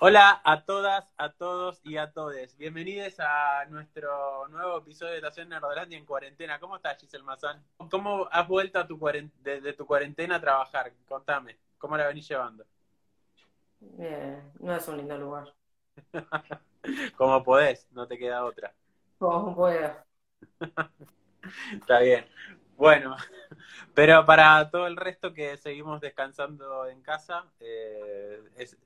Hola 0.00 0.40
a 0.44 0.64
todas, 0.64 1.12
a 1.18 1.32
todos 1.32 1.80
y 1.82 1.96
a 1.96 2.12
todes. 2.12 2.56
Bienvenidos 2.56 3.18
a 3.18 3.64
nuestro 3.68 4.46
nuevo 4.46 4.78
episodio 4.78 5.10
de 5.10 5.18
Estación 5.18 5.48
Nerdolandia 5.48 5.98
en 5.98 6.06
cuarentena. 6.06 6.60
¿Cómo 6.60 6.76
estás, 6.76 7.00
Giselle 7.00 7.24
Mazán? 7.24 7.60
¿Cómo 7.90 8.28
has 8.30 8.46
vuelto 8.46 8.78
a 8.78 8.86
tu 8.86 8.96
desde 9.42 9.72
tu 9.72 9.84
cuarentena 9.84 10.36
a 10.36 10.40
trabajar? 10.40 10.92
Contame, 11.08 11.56
¿cómo 11.78 11.96
la 11.96 12.06
venís 12.06 12.28
llevando? 12.28 12.64
Bien, 13.80 14.52
no 14.60 14.76
es 14.76 14.86
un 14.86 14.98
lindo 14.98 15.18
lugar. 15.18 15.52
Como 17.16 17.42
podés, 17.42 17.88
no 17.90 18.06
te 18.06 18.16
queda 18.16 18.44
otra. 18.44 18.72
Como 19.18 19.52
pueda. 19.56 20.06
Está 21.72 21.98
bien. 21.98 22.24
Bueno, 22.78 23.16
pero 23.94 24.24
para 24.24 24.70
todo 24.70 24.86
el 24.86 24.96
resto 24.96 25.34
que 25.34 25.56
seguimos 25.56 26.00
descansando 26.00 26.86
en 26.86 27.02
casa, 27.02 27.44
eh, 27.58 28.40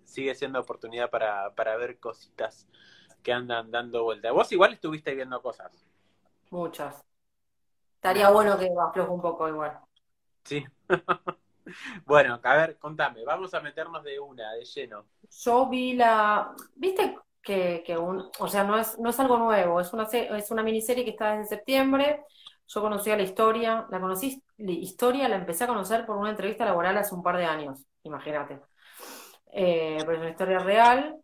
sigue 0.04 0.34
siendo 0.34 0.60
oportunidad 0.60 1.10
para, 1.10 1.76
ver 1.76 2.00
cositas 2.00 2.66
que 3.22 3.34
andan 3.34 3.70
dando 3.70 4.02
vuelta. 4.02 4.32
Vos 4.32 4.50
igual 4.50 4.72
estuviste 4.72 5.14
viendo 5.14 5.42
cosas. 5.42 5.70
Muchas. 6.50 7.04
Estaría 7.96 8.30
bueno 8.30 8.58
que 8.58 8.70
afloje 8.82 9.10
un 9.10 9.20
poco 9.20 9.46
igual. 9.46 9.78
Sí. 10.42 10.64
bueno, 12.06 12.40
a 12.42 12.56
ver, 12.56 12.78
contame, 12.78 13.24
vamos 13.26 13.52
a 13.52 13.60
meternos 13.60 14.02
de 14.02 14.18
una, 14.18 14.52
de 14.54 14.64
lleno. 14.64 15.04
Yo 15.44 15.68
vi 15.68 15.92
la, 15.92 16.54
viste 16.76 17.18
que, 17.42 17.82
que 17.84 17.98
un, 17.98 18.30
o 18.38 18.48
sea, 18.48 18.64
no 18.64 18.78
es, 18.78 18.98
no 18.98 19.10
es 19.10 19.20
algo 19.20 19.36
nuevo, 19.36 19.82
es 19.82 19.92
una, 19.92 20.04
es 20.04 20.50
una 20.50 20.62
miniserie 20.62 21.04
que 21.04 21.10
está 21.10 21.36
desde 21.36 21.56
septiembre 21.56 22.24
yo 22.74 22.80
conocía 22.80 23.16
la 23.16 23.22
historia, 23.22 23.86
la 23.90 24.00
conocí, 24.00 24.42
la 24.58 24.72
historia 24.72 25.28
la 25.28 25.36
empecé 25.36 25.64
a 25.64 25.66
conocer 25.66 26.06
por 26.06 26.16
una 26.16 26.30
entrevista 26.30 26.64
laboral 26.64 26.96
hace 26.96 27.14
un 27.14 27.22
par 27.22 27.36
de 27.36 27.44
años, 27.44 27.84
imagínate. 28.02 28.60
Eh, 29.52 29.98
pero 30.00 30.12
es 30.14 30.20
una 30.20 30.30
historia 30.30 30.58
real. 30.58 31.16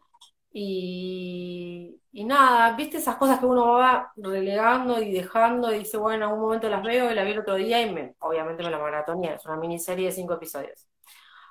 Y, 0.53 2.01
nada, 2.12 2.75
viste 2.77 2.98
esas 2.98 3.16
cosas 3.16 3.39
que 3.39 3.47
uno 3.47 3.75
va 3.75 4.12
relegando 4.17 5.00
y 5.00 5.12
dejando 5.12 5.72
y 5.72 5.81
dice, 5.81 5.97
bueno, 5.97 6.17
en 6.17 6.22
algún 6.25 6.41
momento 6.41 6.69
las 6.69 6.83
veo 6.83 7.11
y 7.11 7.14
la 7.14 7.25
vi 7.25 7.33
el 7.33 7.39
otro 7.41 7.55
día 7.55 7.81
y 7.83 7.92
me, 7.92 8.15
obviamente 8.20 8.62
me 8.62 8.70
la 8.70 8.78
maratoné. 8.78 9.34
Es 9.34 9.47
una 9.47 9.56
miniserie 9.56 10.06
de 10.06 10.12
cinco 10.12 10.34
episodios. 10.34 10.87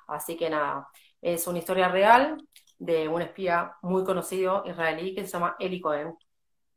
Así 0.08 0.36
que 0.36 0.50
nada, 0.50 0.88
es 1.20 1.46
una 1.46 1.58
historia 1.58 1.88
real 1.88 2.38
de 2.78 3.08
un 3.08 3.22
espía 3.22 3.74
muy 3.82 4.04
conocido 4.04 4.62
israelí 4.66 5.14
que 5.14 5.24
se 5.26 5.32
llama 5.32 5.56
Eli 5.58 5.80
Cohen 5.80 6.16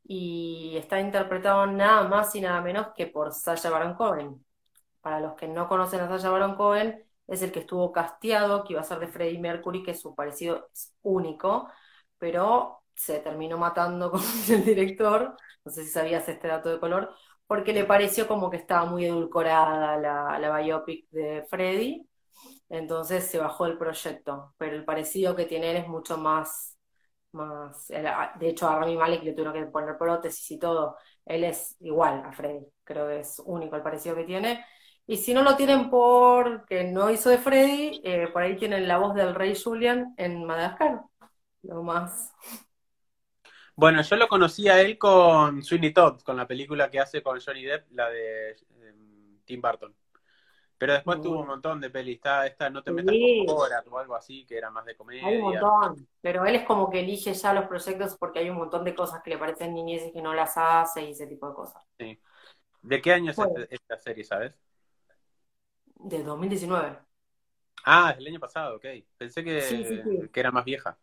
y 0.04 0.76
está 0.76 1.00
interpretado 1.00 1.66
nada 1.66 2.08
más 2.08 2.34
y 2.34 2.40
nada 2.40 2.60
menos 2.60 2.88
que 2.96 3.06
por 3.06 3.32
Sasha 3.32 3.70
Baron 3.70 3.94
Cohen. 3.94 4.44
Para 5.00 5.20
los 5.20 5.34
que 5.34 5.48
no 5.48 5.68
conocen 5.68 6.00
a 6.00 6.08
Sasha 6.08 6.30
Baron 6.30 6.56
Cohen, 6.56 7.04
es 7.26 7.42
el 7.42 7.52
que 7.52 7.60
estuvo 7.60 7.92
casteado, 7.92 8.64
que 8.64 8.74
iba 8.74 8.82
a 8.82 8.84
ser 8.84 8.98
de 9.00 9.08
Freddie 9.08 9.38
Mercury, 9.40 9.82
que 9.82 9.94
su 9.94 10.14
parecido 10.14 10.68
es 10.72 10.94
único, 11.02 11.68
pero 12.18 12.82
se 12.94 13.20
terminó 13.20 13.58
matando 13.58 14.10
con 14.12 14.20
el 14.50 14.64
director, 14.64 15.36
no 15.64 15.72
sé 15.72 15.84
si 15.84 15.90
sabías 15.90 16.28
este 16.28 16.48
dato 16.48 16.68
de 16.70 16.80
color, 16.80 17.14
porque 17.46 17.72
le 17.72 17.84
pareció 17.84 18.28
como 18.28 18.50
que 18.50 18.56
estaba 18.58 18.84
muy 18.86 19.06
edulcorada 19.06 19.98
la, 19.98 20.38
la 20.38 20.58
biopic 20.60 21.08
de 21.10 21.44
Freddie, 21.50 22.06
entonces 22.68 23.26
se 23.26 23.38
bajó 23.38 23.66
el 23.66 23.78
proyecto, 23.78 24.54
pero 24.58 24.76
el 24.76 24.84
parecido 24.84 25.36
que 25.36 25.44
tiene 25.46 25.70
él 25.72 25.76
es 25.78 25.88
mucho 25.88 26.16
más 26.18 26.71
más. 27.32 27.88
De 27.88 28.48
hecho, 28.48 28.68
a 28.68 28.78
Rami 28.78 28.96
Malek 28.96 29.22
le 29.22 29.32
tuvieron 29.32 29.54
que 29.54 29.70
poner 29.70 29.96
prótesis 29.98 30.50
y 30.50 30.58
todo. 30.58 30.96
Él 31.24 31.44
es 31.44 31.76
igual 31.80 32.22
a 32.24 32.32
Freddy, 32.32 32.66
creo 32.84 33.08
que 33.08 33.20
es 33.20 33.40
único 33.44 33.76
el 33.76 33.82
parecido 33.82 34.16
que 34.16 34.24
tiene. 34.24 34.64
Y 35.06 35.16
si 35.16 35.34
no 35.34 35.42
lo 35.42 35.56
tienen 35.56 35.90
porque 35.90 36.84
no 36.84 37.10
hizo 37.10 37.30
de 37.30 37.38
Freddy, 37.38 38.00
eh, 38.04 38.28
por 38.32 38.42
ahí 38.42 38.56
tienen 38.56 38.86
la 38.86 38.98
voz 38.98 39.14
del 39.14 39.34
rey 39.34 39.54
Julian 39.60 40.14
en 40.16 40.44
Madagascar. 40.44 41.02
Lo 41.62 41.82
más. 41.82 42.32
Bueno, 43.74 44.02
yo 44.02 44.16
lo 44.16 44.28
conocí 44.28 44.68
a 44.68 44.80
él 44.80 44.98
con 44.98 45.62
Sweeney 45.62 45.92
Todd, 45.92 46.20
con 46.22 46.36
la 46.36 46.46
película 46.46 46.90
que 46.90 47.00
hace 47.00 47.22
con 47.22 47.40
Johnny 47.40 47.64
Depp, 47.64 47.90
la 47.92 48.08
de 48.10 48.50
em, 48.80 49.40
Tim 49.44 49.60
Burton. 49.60 49.94
Pero 50.82 50.94
después 50.94 51.20
tuvo 51.20 51.38
un 51.38 51.46
montón 51.46 51.80
de 51.80 51.90
pelis. 51.90 52.16
Está, 52.16 52.44
esta 52.44 52.68
No 52.68 52.82
te 52.82 52.90
metas 52.90 53.14
con 53.14 53.54
Borat 53.54 53.86
o 53.86 53.98
algo 54.00 54.16
así, 54.16 54.44
que 54.44 54.58
era 54.58 54.68
más 54.68 54.84
de 54.84 54.96
comedia. 54.96 55.24
Hay 55.28 55.36
un 55.36 55.42
montón. 55.42 56.08
Pero 56.20 56.44
él 56.44 56.56
es 56.56 56.64
como 56.64 56.90
que 56.90 56.98
elige 56.98 57.32
ya 57.34 57.54
los 57.54 57.66
proyectos 57.66 58.16
porque 58.18 58.40
hay 58.40 58.50
un 58.50 58.56
montón 58.56 58.82
de 58.82 58.92
cosas 58.92 59.22
que 59.22 59.30
le 59.30 59.38
parecen 59.38 59.74
niñeces 59.74 60.10
que 60.12 60.20
no 60.20 60.34
las 60.34 60.54
hace 60.56 61.04
y 61.04 61.12
ese 61.12 61.28
tipo 61.28 61.48
de 61.48 61.54
cosas. 61.54 61.80
Sí. 61.96 62.20
¿De 62.80 63.00
qué 63.00 63.12
año 63.12 63.30
es 63.30 63.38
este, 63.38 63.72
esta 63.72 63.96
serie, 63.96 64.24
sabes? 64.24 64.54
De 65.84 66.24
2019. 66.24 66.98
Ah, 67.84 68.12
del 68.14 68.26
año 68.26 68.40
pasado, 68.40 68.74
ok. 68.74 68.86
Pensé 69.16 69.44
que, 69.44 70.28
que 70.32 70.40
era 70.40 70.50
más 70.50 70.64
vieja. 70.64 70.98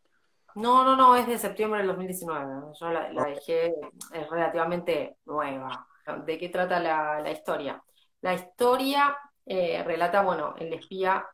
No, 0.56 0.84
no, 0.84 0.98
no, 0.98 1.16
es 1.16 1.26
de 1.26 1.38
septiembre 1.38 1.80
del 1.80 1.88
2019. 1.88 2.74
Yo 2.78 2.90
la, 2.90 3.24
dejé, 3.24 3.68
es 4.12 4.30
relativamente 4.30 5.20
nueva. 5.24 5.88
¿De 6.26 6.38
qué 6.38 6.50
trata 6.50 6.82
la, 6.82 7.22
la 7.22 7.32
historia? 7.32 7.82
La 8.20 8.34
historia 8.34 9.18
eh, 9.46 9.84
relata, 9.84 10.22
bueno, 10.24 10.56
el 10.58 10.74
espía 10.74 11.26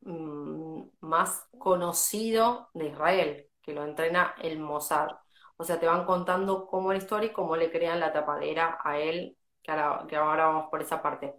mm, 0.00 0.82
más 1.00 1.46
conocido 1.58 2.70
de 2.74 2.88
Israel, 2.88 3.48
que 3.62 3.72
lo 3.72 3.84
entrena 3.84 4.34
el 4.42 4.58
Mossad. 4.58 5.08
O 5.56 5.64
sea, 5.64 5.78
te 5.78 5.86
van 5.86 6.04
contando 6.04 6.66
cómo 6.66 6.92
la 6.92 6.98
historia 6.98 7.30
y 7.30 7.32
cómo 7.32 7.56
le 7.56 7.70
crean 7.70 8.00
la 8.00 8.12
tapadera 8.12 8.78
a 8.82 8.98
él, 8.98 9.36
que 9.62 9.72
ahora, 9.72 10.46
vamos 10.46 10.68
por 10.70 10.82
esa 10.82 11.00
parte. 11.02 11.34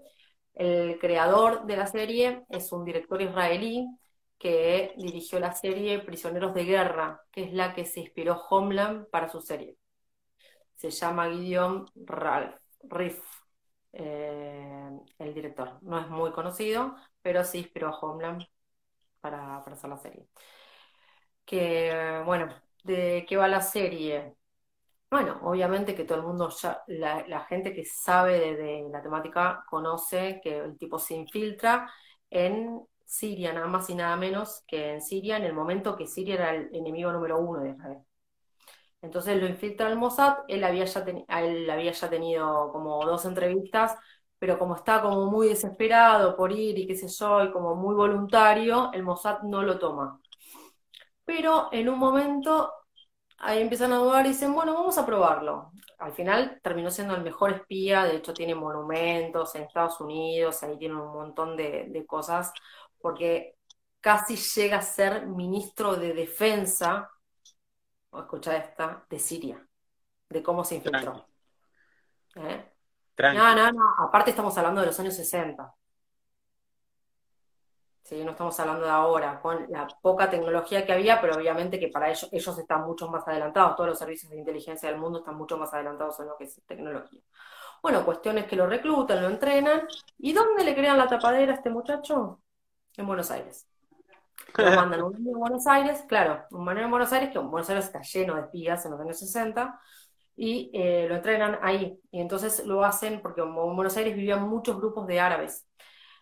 El 0.54 1.00
creador 1.00 1.66
de 1.66 1.78
la 1.78 1.88
serie 1.88 2.46
es 2.50 2.72
un 2.72 2.86
director 2.86 3.22
israelí 3.22 3.88
que 4.38 4.94
dirigió 4.98 5.40
la 5.40 5.54
serie 5.54 6.00
Prisioneros 6.00 6.54
de 6.54 6.66
Guerra, 6.66 7.22
que 7.32 7.44
es 7.44 7.54
la 7.54 7.74
que 7.74 7.86
se 7.86 8.02
inspiró 8.02 8.42
Homeland 8.50 9.08
para 9.10 9.30
su 9.30 9.42
serie. 9.42 9.78
Se 10.76 10.92
llama 10.92 11.30
Gideon 11.30 11.86
Ralph, 11.96 12.56
Riff. 12.84 13.45
Eh, 13.98 14.90
el 15.20 15.34
director. 15.34 15.80
No 15.82 16.00
es 16.00 16.10
muy 16.10 16.32
conocido, 16.32 16.96
pero 17.22 17.44
sí 17.46 17.60
inspiró 17.60 17.88
a 17.90 18.00
Homeland 18.00 18.44
para, 19.22 19.58
hacer 19.58 19.90
la 19.90 19.98
serie. 19.98 20.28
Que, 21.46 22.22
bueno, 22.26 22.50
¿de 22.84 23.26
qué 23.28 23.38
va 23.38 23.48
la 23.48 23.62
serie? 23.62 24.36
Bueno, 25.12 25.40
obviamente 25.44 25.96
que 25.96 26.06
todo 26.06 26.20
el 26.20 26.26
mundo, 26.26 26.50
ya, 26.50 26.84
la, 26.88 27.46
gente 27.46 27.74
que 27.74 27.86
sabe 27.86 28.56
de, 28.58 28.90
la 28.92 29.02
temática 29.02 29.66
conoce 29.70 30.42
que 30.44 30.60
el 30.60 30.78
tipo 30.78 31.00
se 31.00 31.16
infiltra 31.16 31.92
en 32.30 32.82
Siria, 33.06 33.54
nada 33.54 33.68
más 33.68 33.90
y 33.90 33.96
nada 33.96 34.18
menos 34.18 34.64
que 34.68 34.94
en 34.94 35.02
Siria, 35.02 35.38
en 35.38 35.46
el 35.46 35.54
momento 35.54 35.96
que 35.98 36.08
Siria 36.08 36.36
era 36.36 36.56
el 36.56 36.70
enemigo 36.76 37.12
número 37.12 37.40
uno 37.40 37.62
de 37.62 37.72
Israel. 37.72 38.05
Entonces 39.02 39.40
lo 39.40 39.48
infiltra 39.48 39.90
el 39.90 39.98
Mossad, 39.98 40.40
él 40.48 40.64
había 40.64 40.86
ya, 40.86 42.10
tenido 42.10 42.72
como 42.72 43.06
dos 43.06 43.26
entrevistas, 43.26 43.96
pero 44.40 44.58
como 44.58 44.76
está 44.76 45.02
como 45.02 45.28
muy 45.28 45.48
desesperado 45.50 46.36
por 46.36 46.52
ir 46.52 46.78
y 46.80 46.88
qué 46.88 46.96
sé 46.96 47.08
yo, 47.08 47.44
y 47.44 47.52
como 47.52 47.76
muy 47.76 47.96
voluntario, 47.96 48.92
el 48.94 49.04
Mossad 49.04 49.42
no 49.44 49.62
lo 49.62 49.78
toma. 49.80 50.20
Pero 51.24 51.70
en 51.72 51.90
un 51.90 51.98
momento 52.00 52.72
ahí 53.40 53.62
empiezan 53.62 53.94
a 53.94 53.98
dudar 53.98 54.26
y 54.26 54.30
dicen, 54.30 54.54
bueno, 54.54 54.74
vamos 54.74 54.98
a 54.98 55.06
probarlo. 55.06 55.72
Al 56.00 56.14
final 56.14 56.60
terminó 56.64 56.92
siendo 56.92 57.16
el 57.16 57.24
mejor 57.24 57.52
espía, 57.54 58.04
de 58.06 58.18
hecho 58.18 58.34
tiene 58.34 58.56
monumentos 58.56 59.56
en 59.56 59.64
Estados 59.64 60.00
Unidos, 60.02 60.64
ahí 60.64 60.78
tiene 60.78 60.96
un 60.96 61.14
montón 61.14 61.58
de, 61.58 61.88
de 61.90 62.06
cosas, 62.06 62.54
porque 63.00 63.56
casi 64.02 64.36
llega 64.38 64.78
a 64.80 64.82
ser 64.82 65.28
ministro 65.28 65.96
de 65.96 66.14
defensa 66.14 67.10
escucha 68.20 68.56
esta, 68.56 69.06
de 69.10 69.20
Siria, 69.20 69.68
de 70.30 70.44
cómo 70.44 70.64
se 70.64 70.76
infiltró. 70.76 71.28
¿Eh? 72.36 72.72
No, 73.18 73.56
no, 73.56 73.72
no, 73.72 73.96
aparte 74.00 74.32
estamos 74.32 74.58
hablando 74.58 74.82
de 74.82 74.88
los 74.88 75.00
años 75.00 75.16
60. 75.16 75.74
Sí, 78.04 78.24
no 78.24 78.32
estamos 78.32 78.60
hablando 78.60 78.86
de 78.86 78.92
ahora, 78.92 79.40
con 79.42 79.66
la 79.72 79.88
poca 80.02 80.30
tecnología 80.30 80.86
que 80.86 80.94
había, 80.94 81.20
pero 81.20 81.36
obviamente 81.38 81.80
que 81.80 81.88
para 81.88 82.10
ellos, 82.10 82.30
ellos 82.32 82.58
están 82.60 82.84
mucho 82.84 83.08
más 83.08 83.28
adelantados, 83.28 83.76
todos 83.76 83.90
los 83.90 83.98
servicios 83.98 84.32
de 84.32 84.38
inteligencia 84.38 84.90
del 84.90 85.00
mundo 85.00 85.20
están 85.20 85.36
mucho 85.36 85.58
más 85.58 85.74
adelantados 85.74 86.20
en 86.20 86.28
lo 86.28 86.38
que 86.38 86.44
es 86.44 86.62
tecnología. 86.68 87.22
Bueno, 87.82 88.06
cuestiones 88.06 88.46
que 88.46 88.56
lo 88.56 88.68
reclutan, 88.68 89.22
lo 89.22 89.30
entrenan. 89.30 89.88
¿Y 90.18 90.34
dónde 90.34 90.64
le 90.64 90.76
crean 90.76 90.98
la 90.98 91.08
tapadera 91.08 91.54
a 91.54 91.56
este 91.56 91.70
muchacho? 91.70 92.42
En 92.98 93.08
Buenos 93.08 93.32
Aires. 93.32 93.68
Lo 94.58 94.72
mandan 94.72 95.04
un 95.04 95.16
año 95.16 95.32
en 95.32 95.40
Buenos 95.40 95.68
Aires, 95.68 96.04
claro, 96.08 96.44
un 96.52 96.68
año 96.70 96.82
en 96.82 96.92
Buenos 96.92 97.12
Aires, 97.12 97.30
que 97.32 97.40
Buenos 97.40 97.70
Aires 97.70 97.86
está 97.86 98.02
lleno 98.02 98.36
de 98.36 98.42
espías 98.42 98.86
en 98.86 98.92
los 98.92 99.02
años 99.02 99.20
60, 99.20 99.80
y 100.36 100.72
eh, 100.74 101.06
lo 101.08 101.16
entrenan 101.16 101.60
ahí. 101.62 102.00
Y 102.12 102.22
entonces 102.22 102.66
lo 102.66 102.84
hacen, 102.84 103.22
porque 103.22 103.42
en 103.42 103.54
Buenos 103.54 103.98
Aires 103.98 104.16
vivían 104.16 104.48
muchos 104.48 104.78
grupos 104.78 105.08
de 105.08 105.20
árabes. 105.20 105.68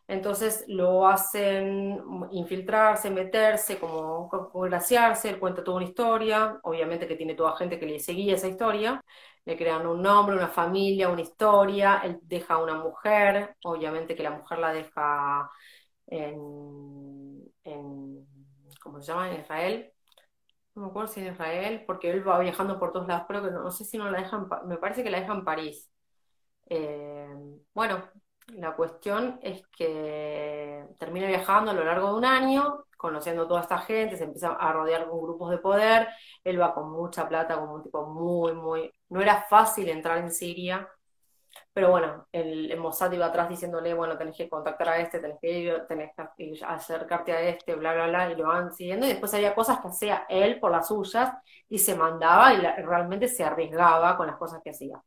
Entonces 0.08 0.66
lo 0.68 1.08
hacen 1.08 2.02
infiltrarse, 2.32 3.10
meterse, 3.10 3.80
como 3.80 4.30
graciarse, 4.54 5.30
él 5.30 5.40
cuenta 5.40 5.64
toda 5.64 5.78
una 5.78 5.86
historia, 5.86 6.60
obviamente 6.64 7.08
que 7.08 7.16
tiene 7.16 7.36
toda 7.36 7.56
gente 7.56 7.80
que 7.80 7.86
le 7.86 8.00
seguía 8.00 8.36
esa 8.36 8.50
historia, 8.50 9.02
le 9.46 9.58
crean 9.58 9.88
un 9.88 10.02
nombre, 10.02 10.36
una 10.36 10.50
familia, 10.50 11.10
una 11.10 11.22
historia, 11.22 12.02
él 12.04 12.20
deja 12.22 12.56
a 12.56 12.58
una 12.58 12.76
mujer, 12.76 13.56
obviamente 13.64 14.14
que 14.16 14.24
la 14.24 14.32
mujer 14.32 14.60
la 14.60 14.74
deja 14.74 15.50
en, 16.08 17.44
en 17.64 18.28
¿cómo 18.82 19.02
se 19.02 19.08
llama? 19.08 19.32
En 19.32 19.42
Israel, 19.42 19.94
no 20.76 20.84
me 20.84 20.88
acuerdo 20.90 21.12
si 21.12 21.22
en 21.22 21.34
Israel, 21.34 21.84
porque 21.86 22.10
él 22.12 22.28
va 22.28 22.40
viajando 22.40 22.80
por 22.80 22.92
todos 22.92 23.08
lados, 23.08 23.26
pero 23.28 23.44
que 23.44 23.52
no, 23.52 23.72
sé 23.72 23.86
si 23.86 23.98
no 23.98 24.10
la 24.10 24.20
dejan, 24.20 24.48
me 24.66 24.78
parece 24.78 25.04
que 25.04 25.12
la 25.12 25.20
dejan 25.20 25.40
en 25.40 25.46
París. 25.46 25.92
Eh, 26.68 27.30
bueno, 27.74 28.04
la 28.48 28.76
cuestión 28.76 29.40
es 29.42 29.66
que 29.68 30.86
termina 31.00 31.28
viajando 31.28 31.72
a 31.72 31.74
lo 31.74 31.84
largo 31.84 32.10
de 32.10 32.16
un 32.16 32.26
año, 32.26 32.86
conociendo 32.98 33.44
a 33.44 33.48
toda 33.48 33.62
esta 33.62 33.80
gente, 33.80 34.18
se 34.18 34.24
empieza 34.26 34.54
a 34.54 34.74
rodear 34.74 35.08
con 35.10 35.22
grupos 35.22 35.52
de 35.52 35.58
poder, 35.60 36.08
él 36.44 36.60
va 36.60 36.74
con 36.74 36.92
mucha 36.92 37.28
plata, 37.28 37.60
como 37.60 37.76
un 37.76 37.84
tipo 37.84 38.06
muy, 38.08 38.54
muy... 38.54 38.92
No 39.10 39.22
era 39.22 39.44
fácil 39.44 39.90
entrar 39.90 40.18
en 40.20 40.32
Siria, 40.32 40.88
pero 41.74 41.90
bueno, 41.90 42.28
el, 42.32 42.78
Mossad 42.78 43.12
iba 43.14 43.26
atrás 43.26 43.50
diciéndole, 43.50 43.94
bueno, 43.96 44.18
tenés 44.18 44.38
que 44.38 44.48
contactar 44.48 44.90
a 44.90 45.00
este, 45.00 45.20
tenés 45.20 45.40
que 45.42 45.52
ir, 45.52 45.86
tenés 45.88 46.12
que 46.38 46.54
acercarte 46.66 47.34
a 47.34 47.42
este, 47.42 47.76
bla, 47.76 47.94
bla, 47.94 48.08
bla, 48.08 48.32
y 48.32 48.36
lo 48.36 48.48
van 48.48 48.72
siguiendo. 48.72 49.08
Y 49.08 49.10
después 49.10 49.34
había 49.34 49.56
cosas 49.56 49.80
que 49.80 49.88
hacía 49.88 50.26
él 50.30 50.60
por 50.60 50.72
las 50.72 50.88
suyas 50.88 51.34
y 51.68 51.80
se 51.80 51.96
mandaba 51.96 52.54
y 52.54 52.62
realmente 52.84 53.28
se 53.28 53.44
arriesgaba 53.44 54.16
con 54.18 54.28
las 54.28 54.38
cosas 54.38 54.62
que 54.64 54.70
hacía. 54.70 55.02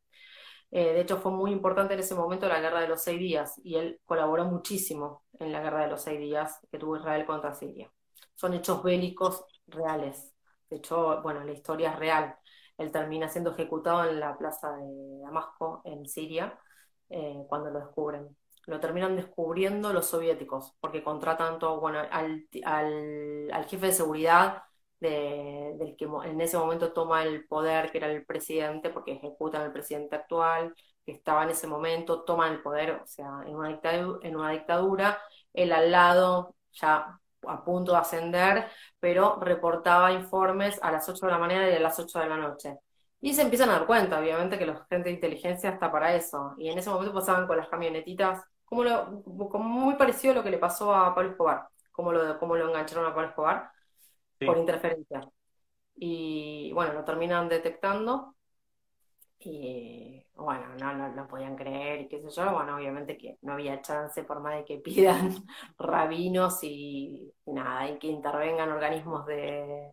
Eh, 0.71 0.93
de 0.93 1.01
hecho, 1.03 1.19
fue 1.19 1.33
muy 1.33 1.53
importante 1.53 1.95
en 1.95 2.01
ese 2.01 2.15
momento 2.15 2.49
la 2.49 2.61
guerra 2.61 2.81
de 2.81 2.89
los 2.89 3.03
seis 3.03 3.19
días 3.19 3.61
y 3.63 3.77
él 3.77 4.01
colaboró 4.05 4.45
muchísimo 4.45 5.25
en 5.39 5.53
la 5.53 5.61
guerra 5.61 5.83
de 5.83 5.89
los 5.89 6.03
seis 6.03 6.19
días 6.19 6.59
que 6.71 6.79
tuvo 6.79 6.97
Israel 6.97 7.25
contra 7.27 7.55
Siria. 7.55 7.91
Son 8.35 8.53
hechos 8.55 8.83
bélicos 8.83 9.45
reales. 9.69 10.33
De 10.69 10.77
hecho, 10.79 11.23
bueno, 11.23 11.45
la 11.45 11.53
historia 11.53 11.93
es 11.93 11.99
real. 11.99 12.37
Él 12.79 12.93
termina 12.93 13.29
siendo 13.29 13.53
ejecutado 13.53 14.09
en 14.09 14.21
la 14.21 14.37
plaza 14.37 14.77
de 14.77 15.21
Damasco, 15.23 15.83
en 15.85 16.07
Siria, 16.07 16.59
eh, 17.09 17.45
cuando 17.49 17.71
lo 17.71 17.81
descubren. 17.81 18.37
Lo 18.67 18.81
terminan 18.81 19.17
descubriendo 19.17 19.93
los 19.93 20.07
soviéticos, 20.07 20.75
porque 20.81 21.03
contratan 21.03 21.59
todo, 21.59 21.81
bueno, 21.81 22.01
al, 22.11 22.47
jefe 23.69 23.87
de 23.87 23.93
seguridad 23.93 24.63
del 25.01 25.95
que 25.97 26.07
en 26.25 26.41
ese 26.41 26.59
momento 26.59 26.93
toma 26.93 27.23
el 27.23 27.47
poder, 27.47 27.93
que 27.93 27.99
era 27.99 28.11
el 28.11 28.25
presidente, 28.27 28.91
porque 28.91 29.13
ejecutan 29.13 29.63
al 29.63 29.73
presidente 29.73 30.17
actual, 30.17 30.75
que 31.05 31.13
estaba 31.13 31.45
en 31.45 31.51
ese 31.51 31.67
momento, 31.69 32.25
toman 32.25 32.55
el 32.55 32.63
poder, 32.63 32.93
o 32.93 33.07
sea, 33.07 33.43
en 33.47 33.55
una 33.55 33.69
dictadura, 33.69 34.19
en 34.27 34.37
una 34.37 34.51
dictadura 34.51 35.19
él 35.53 35.73
al 35.73 35.91
lado, 35.91 36.55
ya 36.73 37.19
a 37.49 37.65
punto 37.65 37.93
de 37.93 37.99
ascender, 37.99 38.67
pero 39.01 39.39
reportaba 39.41 40.13
informes 40.13 40.79
a 40.83 40.91
las 40.93 41.09
8 41.09 41.27
de 41.27 41.33
la 41.33 41.39
mañana 41.39 41.69
y 41.71 41.75
a 41.75 41.81
las 41.81 41.99
8 41.99 42.19
de 42.21 42.29
la 42.29 42.37
noche. 42.37 42.79
Y 43.21 43.35
se 43.35 43.43
empiezan 43.43 43.71
a 43.71 43.73
dar 43.75 43.87
cuenta, 43.87 44.19
obviamente, 44.21 44.59
que 44.59 44.67
los 44.67 44.77
agentes 44.77 45.05
de 45.05 45.11
inteligencia 45.13 45.71
está 45.71 45.91
para 45.91 46.15
eso. 46.15 46.55
Y 46.59 46.69
en 46.69 46.79
ese 46.79 46.91
momento 46.91 47.15
pasaban 47.15 47.47
con 47.47 47.57
las 47.57 47.69
camionetitas, 47.69 48.43
como, 48.65 48.85
lo, 48.85 49.23
como 49.51 49.69
muy 49.69 49.95
parecido 49.95 50.33
a 50.33 50.37
lo 50.37 50.43
que 50.43 50.51
le 50.51 50.59
pasó 50.59 50.95
a 50.95 51.15
Pablo 51.15 51.31
Escobar, 51.31 51.69
como 51.93 52.13
lo, 52.13 52.39
como 52.39 52.57
lo 52.57 52.69
engancharon 52.69 53.07
a 53.07 53.15
Pablo 53.15 53.29
Escobar 53.31 53.71
por 54.45 54.59
interferencia. 54.59 55.29
Y 55.95 56.73
bueno, 56.73 56.93
lo 56.95 57.05
terminan 57.05 57.49
detectando 57.49 58.37
y 59.39 60.26
bueno, 60.47 60.77
no, 60.79 60.95
no, 60.95 61.09
no, 61.09 61.27
podían 61.27 61.57
creer 61.57 62.03
y 62.03 62.09
qué 62.09 62.21
sé 62.23 62.31
yo, 62.31 62.53
bueno, 62.53 62.77
obviamente 62.77 63.19
que 63.19 63.37
no 63.43 63.55
había 63.55 63.83
chance 63.83 64.23
por 64.23 64.39
más 64.39 64.55
de 64.55 64.65
que 64.65 64.79
pidan 64.85 65.35
rabinos 65.77 66.63
y, 66.63 67.33
nada, 67.47 67.91
y 67.91 67.99
que 67.99 68.07
intervengan 68.07 68.71
organismos 68.71 69.27
de, 69.27 69.91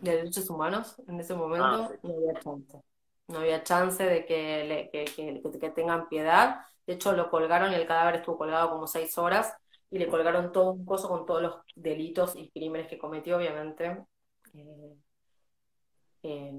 derechos 0.00 0.48
humanos 0.48 0.98
en 1.06 1.20
ese 1.20 1.34
momento, 1.34 1.66
ah, 1.66 1.90
no 2.02 2.14
había 2.14 2.40
chance. 2.40 2.80
No 3.28 3.38
había 3.40 3.62
chance 3.62 4.02
de 4.02 4.24
que, 4.24 4.88
que, 4.90 5.70
tengan 5.70 6.08
piedad. 6.08 6.62
De 6.86 6.94
hecho, 6.94 7.12
lo 7.12 7.28
colgaron 7.28 7.70
y 7.70 7.74
el 7.74 7.86
cadáver 7.86 8.16
estuvo 8.16 8.38
colgado 8.38 8.70
como 8.70 8.86
seis 8.86 9.18
horas 9.18 9.54
y 9.90 9.98
le 9.98 10.08
colgaron 10.08 10.50
todo 10.50 10.72
un 10.72 10.86
coso 10.86 11.10
con 11.10 11.26
todos 11.26 11.42
los 11.42 11.56
delitos 11.76 12.36
y 12.36 12.50
crímenes 12.50 12.88
que 12.88 12.98
cometió, 12.98 13.36
obviamente. 13.36 14.02
Eh, 16.22 16.52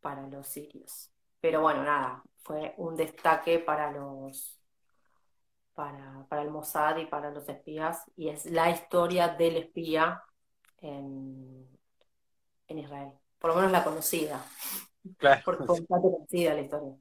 para 0.00 0.26
los 0.26 0.46
sirios. 0.46 1.13
Pero 1.44 1.60
bueno, 1.60 1.82
nada, 1.82 2.22
fue 2.42 2.72
un 2.78 2.96
destaque 2.96 3.58
para 3.58 3.92
los 3.92 4.58
para, 5.74 6.24
para 6.26 6.40
el 6.40 6.50
Mossad 6.50 6.96
y 6.96 7.04
para 7.04 7.30
los 7.30 7.46
espías, 7.46 8.02
y 8.16 8.30
es 8.30 8.46
la 8.46 8.70
historia 8.70 9.28
del 9.28 9.58
espía 9.58 10.22
en, 10.78 11.68
en 12.66 12.78
Israel. 12.78 13.12
Por 13.38 13.50
lo 13.50 13.56
menos 13.56 13.72
la 13.72 13.84
conocida. 13.84 14.42
Claro. 15.18 15.42
Porque 15.44 15.66
conocida 15.66 16.54
la 16.54 16.60
historia. 16.62 16.96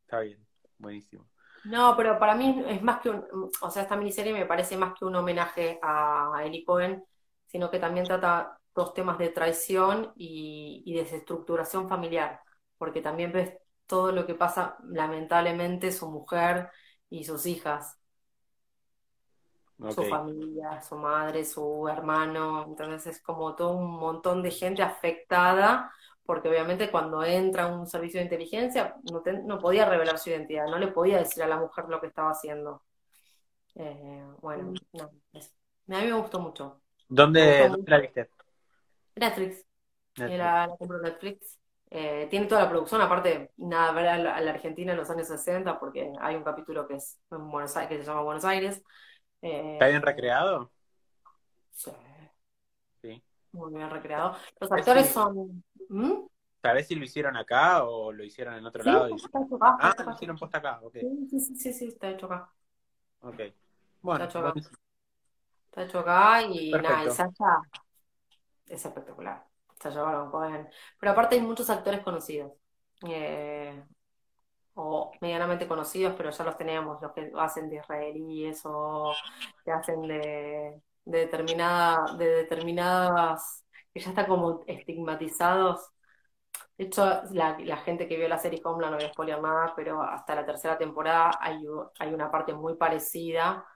Está 0.00 0.20
bien, 0.20 0.46
buenísimo. 0.78 1.28
No, 1.64 1.94
pero 1.94 2.18
para 2.18 2.34
mí 2.34 2.64
es 2.68 2.82
más 2.82 3.02
que 3.02 3.10
un, 3.10 3.50
o 3.60 3.70
sea, 3.70 3.82
esta 3.82 3.96
miniserie 3.96 4.32
me 4.32 4.46
parece 4.46 4.78
más 4.78 4.94
que 4.98 5.04
un 5.04 5.14
homenaje 5.14 5.78
a 5.82 6.40
Eli 6.42 6.64
Cohen, 6.64 7.04
sino 7.44 7.70
que 7.70 7.78
también 7.78 8.06
trata 8.06 8.58
dos 8.74 8.94
temas 8.94 9.18
de 9.18 9.28
traición 9.28 10.10
y, 10.16 10.90
desestructuración 10.94 11.86
familiar, 11.86 12.40
porque 12.82 13.00
también 13.00 13.30
ves 13.30 13.56
todo 13.86 14.10
lo 14.10 14.26
que 14.26 14.34
pasa, 14.34 14.76
lamentablemente, 14.88 15.92
su 15.92 16.10
mujer 16.10 16.68
y 17.08 17.22
sus 17.22 17.46
hijas, 17.46 17.96
su 19.94 20.02
familia, 20.02 20.82
su 20.82 20.96
madre, 20.96 21.44
su 21.44 21.86
hermano, 21.86 22.64
entonces 22.64 23.06
es 23.06 23.22
como 23.22 23.54
todo 23.54 23.76
un 23.76 23.88
montón 24.00 24.42
de 24.42 24.50
gente 24.50 24.82
afectada, 24.82 25.92
porque 26.26 26.48
obviamente 26.48 26.90
cuando 26.90 27.22
entra 27.22 27.68
un 27.68 27.86
servicio 27.86 28.18
de 28.18 28.24
inteligencia 28.24 28.96
no, 29.12 29.22
no 29.44 29.60
podía 29.60 29.88
revelar 29.88 30.18
su 30.18 30.30
identidad, 30.30 30.66
no 30.66 30.78
le 30.78 30.88
podía 30.88 31.18
decir 31.18 31.44
a 31.44 31.46
la 31.46 31.60
mujer 31.60 31.84
lo 31.88 32.00
que 32.00 32.08
estaba 32.08 32.32
haciendo. 32.32 32.82
Eh, 33.76 34.26
bueno, 34.40 34.72
mm. 34.72 34.76
no, 34.94 35.04
a 35.04 36.00
mí 36.00 36.06
me 36.08 36.14
gustó 36.14 36.40
mucho. 36.40 36.82
¿Dónde, 37.08 37.68
¿dónde 37.68 37.88
la 37.88 37.98
viste? 38.00 38.28
Netflix. 39.14 39.64
La, 40.16 40.68
compró 40.76 40.98
Netflix. 41.00 41.61
Eh, 41.94 42.26
tiene 42.30 42.46
toda 42.46 42.62
la 42.62 42.70
producción, 42.70 43.02
aparte, 43.02 43.50
nada, 43.58 43.92
ver 43.92 44.08
a 44.08 44.16
la, 44.16 44.50
Argentina 44.50 44.92
en 44.92 44.98
los 44.98 45.10
años 45.10 45.28
60, 45.28 45.78
porque 45.78 46.10
hay 46.20 46.36
un 46.36 46.42
capítulo 46.42 46.88
que 46.88 46.94
es 46.94 47.20
en 47.30 47.50
Buenos 47.50 47.76
Aires, 47.76 47.98
que 47.98 48.02
se 48.02 48.08
llama 48.08 48.22
Buenos 48.22 48.46
Aires. 48.46 48.82
Eh, 49.42 49.74
¿Está 49.74 49.88
bien 49.88 50.00
recreado? 50.00 50.72
Sí. 51.72 51.90
Sí. 53.02 53.22
Muy 53.52 53.74
bien 53.74 53.90
recreado. 53.90 54.34
Los 54.58 54.72
actores 54.72 55.10
son. 55.10 55.62
¿Mm? 55.90 56.28
¿Sabes 56.62 56.86
si 56.86 56.94
lo 56.94 57.04
hicieron 57.04 57.36
acá 57.36 57.84
o 57.84 58.10
lo 58.10 58.24
hicieron 58.24 58.54
en 58.54 58.64
otro 58.64 58.82
lado? 58.84 59.14
Está 59.14 59.42
hecho 59.42 59.56
acá, 59.56 59.76
ah, 59.78 59.94
lo 60.02 60.12
hicieron 60.12 60.38
posta 60.38 60.58
acá, 60.58 60.80
ok. 60.82 60.94
Sí, 60.94 61.28
sí, 61.28 61.56
sí, 61.56 61.72
sí, 61.74 61.88
está 61.88 62.08
hecho 62.08 62.24
acá. 62.24 62.50
Ok. 63.20 63.40
Bueno, 64.00 64.24
está 64.24 64.38
hecho 64.38 64.48
acá, 64.48 64.60
está 65.66 65.82
hecho 65.82 65.98
acá 65.98 66.42
y 66.42 66.70
nada, 66.70 67.04
y 67.04 67.10
Sasha 67.10 67.60
es 68.66 68.82
espectacular. 68.82 69.51
Se 69.82 69.90
llevaron 69.90 70.30
Cohen. 70.30 70.68
Pero 70.98 71.12
aparte 71.12 71.36
hay 71.36 71.42
muchos 71.42 71.68
actores 71.70 72.00
conocidos. 72.00 72.52
Eh, 73.08 73.82
o 74.74 75.12
medianamente 75.20 75.68
conocidos, 75.68 76.14
pero 76.16 76.30
ya 76.30 76.44
los 76.44 76.56
tenemos, 76.56 77.00
los 77.02 77.12
que 77.12 77.30
hacen 77.38 77.68
de 77.68 77.76
israelíes 77.76 78.62
o 78.64 79.12
que 79.64 79.72
hacen 79.72 80.02
de, 80.02 80.80
de, 81.04 81.18
determinada, 81.18 82.14
de 82.16 82.26
determinadas, 82.26 83.64
que 83.92 84.00
ya 84.00 84.10
están 84.10 84.26
como 84.26 84.62
estigmatizados. 84.66 85.92
De 86.76 86.84
hecho, 86.86 87.04
la, 87.32 87.76
gente 87.78 88.08
que 88.08 88.16
vio 88.16 88.28
la 88.28 88.38
serie 88.38 88.60
Homeland 88.64 88.92
no 88.92 88.98
voy 88.98 89.06
a 89.06 89.12
spoiler 89.12 89.42
nada, 89.42 89.72
pero 89.76 90.02
hasta 90.02 90.34
la 90.34 90.46
tercera 90.46 90.78
temporada 90.78 91.32
hay, 91.40 91.58
hay 91.98 92.14
una 92.14 92.30
parte 92.30 92.54
muy 92.54 92.74
parecida, 92.76 93.66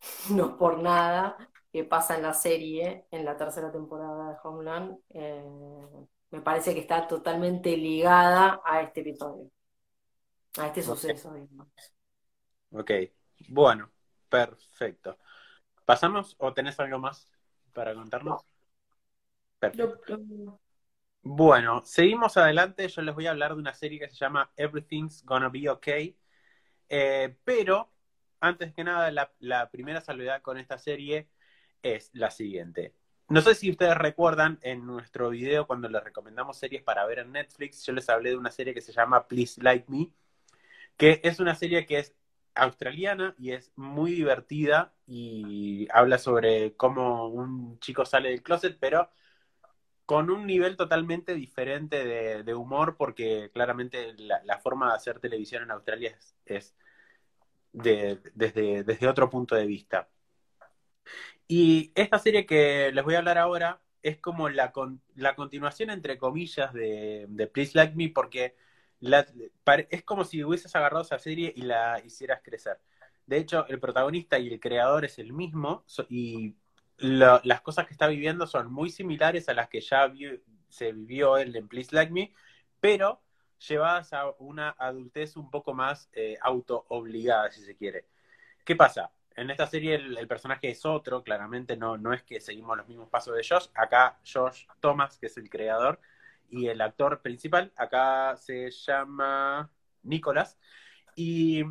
no 0.30 0.56
por 0.56 0.78
nada, 0.82 1.36
que 1.72 1.84
pasa 1.84 2.16
en 2.16 2.22
la 2.22 2.32
serie, 2.32 3.06
en 3.10 3.24
la 3.24 3.36
tercera 3.36 3.70
temporada 3.70 4.30
de 4.30 4.36
Homeland, 4.42 4.98
eh, 5.10 5.44
me 6.30 6.40
parece 6.40 6.74
que 6.74 6.80
está 6.80 7.06
totalmente 7.06 7.76
ligada 7.76 8.60
a 8.64 8.82
este 8.82 9.00
episodio, 9.00 9.50
a 10.58 10.66
este 10.66 10.82
suceso, 10.82 11.32
Ok, 12.70 12.90
bueno, 13.48 13.90
perfecto. 14.28 15.18
¿Pasamos 15.84 16.34
o 16.38 16.52
tenés 16.52 16.78
algo 16.80 16.98
más 16.98 17.30
para 17.72 17.94
contarnos? 17.94 18.44
Perfecto. 19.58 20.20
Bueno, 21.22 21.82
seguimos 21.84 22.36
adelante. 22.36 22.88
Yo 22.88 23.02
les 23.02 23.14
voy 23.14 23.26
a 23.26 23.30
hablar 23.30 23.54
de 23.54 23.60
una 23.60 23.74
serie 23.74 23.98
que 23.98 24.08
se 24.08 24.16
llama 24.16 24.50
Everything's 24.56 25.24
Gonna 25.24 25.48
Be 25.48 25.68
Okay. 25.70 26.16
Eh, 26.88 27.36
pero, 27.44 27.90
antes 28.40 28.72
que 28.74 28.84
nada, 28.84 29.10
la, 29.10 29.32
la 29.40 29.70
primera 29.70 30.00
salvedad 30.00 30.42
con 30.42 30.58
esta 30.58 30.78
serie 30.78 31.28
es 31.94 32.10
la 32.12 32.30
siguiente. 32.30 32.94
No 33.28 33.40
sé 33.40 33.54
si 33.54 33.70
ustedes 33.70 33.96
recuerdan 33.96 34.58
en 34.62 34.86
nuestro 34.86 35.30
video 35.30 35.66
cuando 35.66 35.88
les 35.88 36.02
recomendamos 36.02 36.58
series 36.58 36.82
para 36.82 37.04
ver 37.06 37.20
en 37.20 37.32
Netflix, 37.32 37.84
yo 37.84 37.92
les 37.92 38.08
hablé 38.08 38.30
de 38.30 38.36
una 38.36 38.50
serie 38.50 38.74
que 38.74 38.80
se 38.80 38.92
llama 38.92 39.26
Please 39.26 39.60
Like 39.62 39.86
Me, 39.88 40.10
que 40.96 41.20
es 41.24 41.40
una 41.40 41.54
serie 41.54 41.86
que 41.86 41.98
es 41.98 42.14
australiana 42.54 43.34
y 43.38 43.52
es 43.52 43.72
muy 43.76 44.12
divertida 44.12 44.94
y 45.06 45.88
habla 45.92 46.18
sobre 46.18 46.76
cómo 46.76 47.28
un 47.28 47.78
chico 47.80 48.04
sale 48.06 48.30
del 48.30 48.42
closet, 48.42 48.78
pero 48.80 49.10
con 50.06 50.30
un 50.30 50.46
nivel 50.46 50.76
totalmente 50.76 51.34
diferente 51.34 52.42
de, 52.44 52.54
humor, 52.54 52.96
porque 52.96 53.50
claramente 53.52 54.14
la, 54.18 54.58
forma 54.60 54.90
de 54.90 54.94
hacer 54.96 55.18
televisión 55.18 55.64
en 55.64 55.72
Australia 55.72 56.16
es, 56.44 56.76
desde, 57.72 58.84
desde 58.84 59.08
otro 59.08 59.28
punto 59.28 59.56
de 59.56 59.66
vista. 59.66 60.08
Y 61.48 61.92
esta 61.94 62.18
serie 62.18 62.46
que 62.46 62.90
les 62.92 63.04
voy 63.04 63.14
a 63.14 63.18
hablar 63.18 63.38
ahora 63.38 63.80
es 64.02 64.18
como 64.18 64.48
la, 64.48 64.72
continuación, 64.72 65.90
entre 65.90 66.18
comillas, 66.18 66.72
de, 66.72 67.26
de 67.28 67.46
Please 67.46 67.72
Like 67.74 67.94
Me, 67.96 68.08
porque 68.08 68.54
es 69.90 70.02
como 70.04 70.24
si 70.24 70.42
hubieses 70.44 70.74
agarrado 70.76 71.02
esa 71.02 71.18
serie 71.18 71.52
y 71.54 71.62
la 71.62 72.00
hicieras 72.04 72.40
crecer. 72.42 72.78
De 73.26 73.38
hecho, 73.38 73.66
el 73.68 73.80
protagonista 73.80 74.38
y 74.38 74.48
el 74.48 74.60
creador 74.60 75.04
es 75.04 75.18
el 75.18 75.32
mismo 75.32 75.84
y 76.08 76.54
las 76.98 77.60
cosas 77.60 77.86
que 77.86 77.92
está 77.92 78.06
viviendo 78.06 78.46
son 78.46 78.72
muy 78.72 78.90
similares 78.90 79.48
a 79.48 79.54
las 79.54 79.68
que 79.68 79.80
ya 79.80 80.10
se 80.68 80.92
vivió 80.92 81.36
él 81.36 81.54
en 81.56 81.68
Please 81.68 81.94
Like 81.94 82.12
Me, 82.12 82.32
pero 82.80 83.22
llevadas 83.68 84.12
a 84.12 84.30
una 84.38 84.70
adultez 84.78 85.36
un 85.36 85.50
poco 85.50 85.74
más 85.74 86.08
eh, 86.12 86.36
auto 86.40 86.86
obligada, 86.88 87.50
si 87.50 87.62
se 87.62 87.76
quiere. 87.76 88.06
¿Qué 88.64 88.76
pasa? 88.76 89.10
En 89.36 89.50
esta 89.50 89.66
serie 89.66 89.96
el, 89.96 90.26
personaje 90.26 90.70
es 90.70 90.84
otro, 90.86 91.22
claramente 91.22 91.76
no, 91.76 91.98
no 91.98 92.12
es 92.14 92.22
que 92.22 92.40
seguimos 92.40 92.76
los 92.76 92.88
mismos 92.88 93.10
pasos 93.10 93.36
de 93.36 93.46
Josh. 93.46 93.68
Acá 93.74 94.18
Josh 94.24 94.64
Thomas, 94.80 95.18
que 95.18 95.26
es 95.26 95.36
el 95.36 95.50
creador, 95.50 96.00
y 96.48 96.68
el 96.68 96.80
actor 96.80 97.20
principal, 97.22 97.72
acá 97.76 98.36
se 98.36 98.70
llama 98.70 99.70
Nicholas, 100.02 100.58
y 101.14 101.64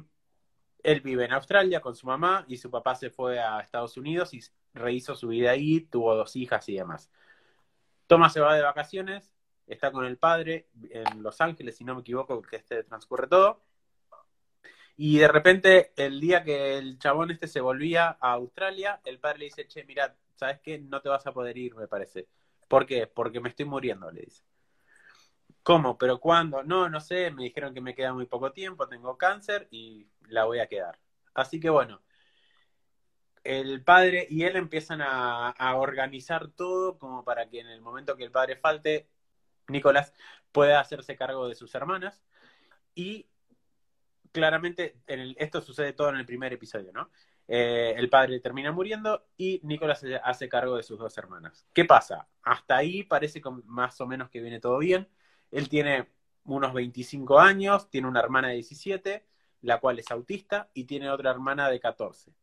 él 0.84 1.02
vive 1.02 1.26
en 1.26 1.34
Australia 1.34 1.82
con 1.82 1.96
su 1.96 2.06
mamá 2.06 2.46
y 2.48 2.58
su 2.58 2.70
papá 2.70 2.96
se 2.96 3.10
fue 3.10 3.40
a 3.40 3.60
Estados 3.60 3.98
Unidos 3.98 4.34
y 4.34 4.42
rehizo 4.74 5.16
su 5.16 5.30
vida 5.30 5.52
ahí, 5.52 5.82
tuvo 5.82 6.16
dos 6.16 6.36
hijas 6.36 6.70
y 6.70 6.76
demás. 6.76 7.10
Thomas 8.08 8.34
se 8.34 8.42
va 8.42 8.56
de 8.56 8.62
vacaciones, 8.62 9.36
está 9.66 9.92
con 9.92 10.06
el 10.06 10.18
padre 10.18 10.70
en 10.92 11.24
Los 11.24 11.42
Ángeles, 11.42 11.78
si 11.78 11.84
no 11.84 11.96
me 11.96 12.02
equivoco, 12.02 12.42
que 12.42 12.58
este 12.58 12.84
transcurre 12.84 13.28
todo. 13.28 13.65
Y 14.98 15.18
de 15.18 15.28
repente, 15.28 15.94
el 15.98 16.22
día 16.22 16.44
que 16.44 16.78
el 16.78 16.98
chabón 17.00 17.32
este 17.32 17.48
se 17.48 17.60
volvía 17.62 18.18
a 18.20 18.34
Australia, 18.34 19.02
el 19.06 19.20
padre 19.20 19.40
le 19.40 19.46
dice, 19.46 19.68
che, 19.68 19.84
mira, 19.84 20.16
¿sabes 20.36 20.60
qué? 20.62 20.80
No 20.80 21.02
te 21.02 21.10
vas 21.10 21.28
a 21.28 21.34
poder 21.34 21.58
ir, 21.58 21.76
me 21.76 21.88
parece. 21.88 22.28
¿Por 22.68 22.86
qué? 22.86 23.08
Porque 23.08 23.40
me 23.40 23.50
estoy 23.50 23.66
muriendo, 23.66 24.10
le 24.12 24.22
dice. 24.22 24.44
¿Cómo? 25.64 25.98
¿Pero 25.98 26.20
cuándo? 26.20 26.64
No, 26.64 26.90
no 26.90 27.00
sé, 27.02 27.32
me 27.32 27.44
dijeron 27.44 27.74
que 27.74 27.82
me 27.82 27.96
queda 27.96 28.14
muy 28.14 28.28
poco 28.28 28.52
tiempo, 28.52 28.88
tengo 28.88 29.18
cáncer 29.18 29.68
y 29.72 30.08
la 30.30 30.46
voy 30.46 30.60
a 30.60 30.68
quedar. 30.68 31.00
Así 31.34 31.60
que 31.60 31.70
bueno, 31.70 32.02
el 33.44 33.84
padre 33.84 34.28
y 34.30 34.44
él 34.44 34.56
empiezan 34.58 35.02
a, 35.02 35.54
organizar 35.76 36.50
todo 36.50 36.98
como 36.98 37.24
para 37.24 37.50
que 37.50 37.60
en 37.62 37.68
el 37.68 37.82
momento 37.82 38.18
que 38.18 38.24
el 38.24 38.32
padre 38.32 38.58
falte, 38.58 39.10
Nicolás 39.68 40.14
pueda 40.52 40.80
hacerse 40.80 41.16
cargo 41.16 41.48
de 41.48 41.56
sus 41.56 41.74
hermanas. 41.76 42.22
Y 42.96 43.28
claramente 44.36 44.98
en 45.08 45.34
esto 45.38 45.62
sucede 45.62 45.94
todo 45.94 46.10
en 46.10 46.18
el 46.18 46.26
primer 46.26 46.54
episodio, 46.54 46.92
¿no? 46.94 47.10
Eh, 47.48 47.94
el 47.96 48.10
padre 48.10 48.40
termina 48.40 48.72
muriendo 48.72 49.28
y 49.38 49.62
Nicolás 49.64 50.02
se 50.02 50.16
hace 50.18 50.50
cargo 50.50 50.76
de 50.78 50.84
sus 50.84 51.00
dos 51.00 51.18
hermanas. 51.18 51.66
¿Qué 51.74 51.86
pasa? 51.86 52.28
Hasta 52.44 52.78
ahí 52.78 53.04
parece 53.04 53.42
más 53.66 54.00
o 54.02 54.08
menos 54.08 54.30
que 54.30 54.42
viene 54.42 54.60
todo 54.60 54.78
bien. 54.80 55.08
Él 55.52 55.70
tiene 55.70 56.10
unos 56.44 56.74
25 56.74 57.40
años, 57.40 57.90
tiene 57.90 58.08
una 58.08 58.20
hermana 58.20 58.50
de 58.50 58.56
17, 58.56 59.26
la 59.62 59.80
cual 59.80 60.00
es 60.00 60.12
autista, 60.12 60.70
y 60.74 60.84
tiene 60.84 61.10
otra 61.10 61.32
hermana 61.32 61.70
de 61.70 61.80
14 61.80 62.34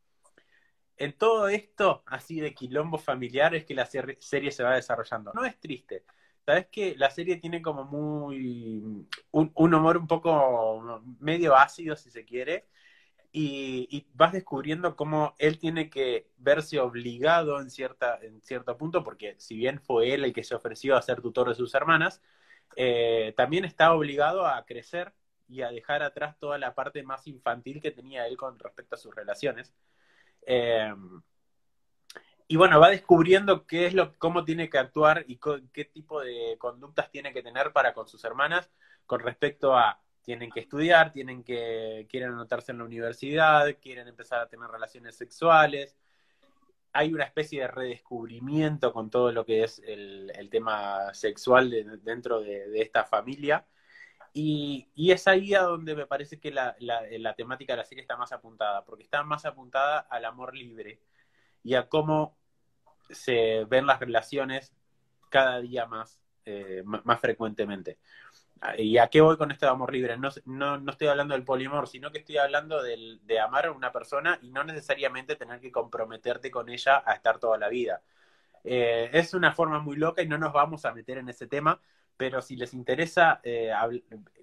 en 0.96 1.12
todo 1.14 1.48
esto, 1.48 2.04
así 2.06 2.40
de 2.40 2.54
quilombo 2.54 2.98
familiar, 2.98 3.54
es 3.54 3.64
que 3.64 3.74
la 3.74 3.86
serie 3.86 4.52
se 4.52 4.62
va 4.62 4.76
desarrollando. 4.76 5.32
No 5.34 5.44
es 5.44 5.58
triste. 5.58 6.04
Sabes 6.44 6.66
que 6.68 6.96
la 6.96 7.10
serie 7.10 7.36
tiene 7.36 7.62
como 7.62 7.84
muy. 7.84 9.06
Un, 9.30 9.74
humor 9.74 9.96
un 9.96 10.06
poco 10.08 11.02
medio 11.20 11.56
ácido, 11.56 11.96
si 11.96 12.10
se 12.10 12.24
quiere. 12.24 12.66
Y, 13.32 14.06
vas 14.14 14.32
descubriendo 14.32 14.94
cómo 14.96 15.34
él 15.38 15.58
tiene 15.58 15.88
que 15.88 16.28
verse 16.36 16.78
obligado 16.80 17.60
en, 17.60 17.70
cierta, 17.70 18.18
en 18.20 18.42
cierto 18.42 18.76
punto, 18.76 19.02
porque 19.04 19.36
si 19.38 19.56
bien 19.56 19.80
fue 19.80 20.12
él 20.14 20.24
el 20.24 20.34
que 20.34 20.44
se 20.44 20.54
ofreció 20.54 20.96
a 20.96 21.02
ser 21.02 21.22
tutor 21.22 21.48
de 21.48 21.54
sus 21.54 21.74
hermanas, 21.74 22.20
eh, 22.76 23.32
también 23.36 23.64
está 23.64 23.94
obligado 23.94 24.46
a 24.46 24.64
crecer 24.66 25.14
y 25.48 25.62
a 25.62 25.70
dejar 25.70 26.02
atrás 26.02 26.38
toda 26.38 26.58
la 26.58 26.74
parte 26.74 27.02
más 27.02 27.26
infantil 27.26 27.80
que 27.80 27.90
tenía 27.90 28.26
él 28.26 28.36
con 28.36 28.58
respecto 28.58 28.96
a 28.96 28.98
sus 28.98 29.14
relaciones. 29.14 29.74
Eh, 30.46 30.92
y 32.52 32.56
bueno, 32.56 32.78
va 32.78 32.90
descubriendo 32.90 33.66
qué 33.66 33.86
es 33.86 33.94
lo, 33.94 34.12
cómo 34.18 34.44
tiene 34.44 34.68
que 34.68 34.76
actuar 34.76 35.24
y 35.26 35.40
qué 35.72 35.86
tipo 35.86 36.20
de 36.20 36.56
conductas 36.58 37.10
tiene 37.10 37.32
que 37.32 37.42
tener 37.42 37.72
para 37.72 37.94
con 37.94 38.06
sus 38.06 38.22
hermanas 38.24 38.70
con 39.06 39.20
respecto 39.20 39.74
a 39.74 40.02
tienen 40.20 40.50
que 40.50 40.60
estudiar, 40.60 41.14
tienen 41.14 41.44
que 41.44 42.06
quieren 42.10 42.32
anotarse 42.32 42.72
en 42.72 42.76
la 42.76 42.84
universidad, 42.84 43.74
quieren 43.80 44.06
empezar 44.06 44.40
a 44.40 44.50
tener 44.50 44.68
relaciones 44.68 45.16
sexuales. 45.16 45.96
Hay 46.92 47.14
una 47.14 47.24
especie 47.24 47.62
de 47.62 47.68
redescubrimiento 47.68 48.92
con 48.92 49.08
todo 49.08 49.32
lo 49.32 49.46
que 49.46 49.64
es 49.64 49.80
el, 49.86 50.30
tema 50.50 51.14
sexual 51.14 51.70
dentro 52.04 52.42
de, 52.42 52.82
esta 52.82 53.04
familia. 53.04 53.64
Y, 54.34 54.90
es 55.10 55.26
ahí 55.26 55.54
a 55.54 55.62
donde 55.62 55.96
me 55.96 56.06
parece 56.06 56.38
que 56.38 56.50
la, 56.50 56.76
temática 57.34 57.72
de 57.72 57.78
la 57.78 57.86
serie 57.86 58.02
está 58.02 58.18
más 58.18 58.30
apuntada, 58.30 58.84
porque 58.84 59.04
está 59.04 59.22
más 59.22 59.46
apuntada 59.46 60.00
al 60.00 60.26
amor 60.26 60.54
libre 60.54 61.00
y 61.64 61.74
a 61.76 61.88
cómo 61.88 62.41
se 63.12 63.64
ven 63.68 63.86
las 63.86 64.00
relaciones 64.00 64.72
cada 65.28 65.60
día 65.60 65.86
más, 65.86 66.20
eh, 66.44 66.82
más 66.84 67.20
frecuentemente. 67.20 67.98
¿Y 68.78 68.98
a 68.98 69.08
qué 69.08 69.20
voy 69.20 69.36
con 69.36 69.50
esto 69.50 69.66
de 69.66 69.72
amor 69.72 69.92
libre? 69.92 70.16
No, 70.16 70.30
no, 70.78 70.90
estoy 70.92 71.08
hablando 71.08 71.34
del 71.34 71.44
polimor, 71.44 71.88
sino 71.88 72.12
que 72.12 72.18
estoy 72.18 72.36
hablando 72.36 72.80
de 72.82 73.40
amar 73.40 73.66
a 73.66 73.72
una 73.72 73.90
persona 73.90 74.38
y 74.40 74.50
no 74.50 74.62
necesariamente 74.62 75.34
tener 75.34 75.58
que 75.60 75.72
comprometerte 75.72 76.50
con 76.50 76.68
ella 76.68 77.02
a 77.04 77.14
estar 77.14 77.38
toda 77.38 77.58
la 77.58 77.68
vida. 77.68 78.02
Eh, 78.64 79.10
es 79.12 79.34
una 79.34 79.52
forma 79.52 79.80
muy 79.80 79.96
loca 79.96 80.22
y 80.22 80.28
no 80.28 80.38
nos 80.38 80.52
vamos 80.52 80.84
a 80.84 80.92
meter 80.92 81.18
en 81.18 81.28
ese 81.28 81.46
tema, 81.48 81.80
pero 82.16 82.40
si 82.40 82.56
les 82.56 82.74
interesa 82.74 83.40
eh, 83.42 83.72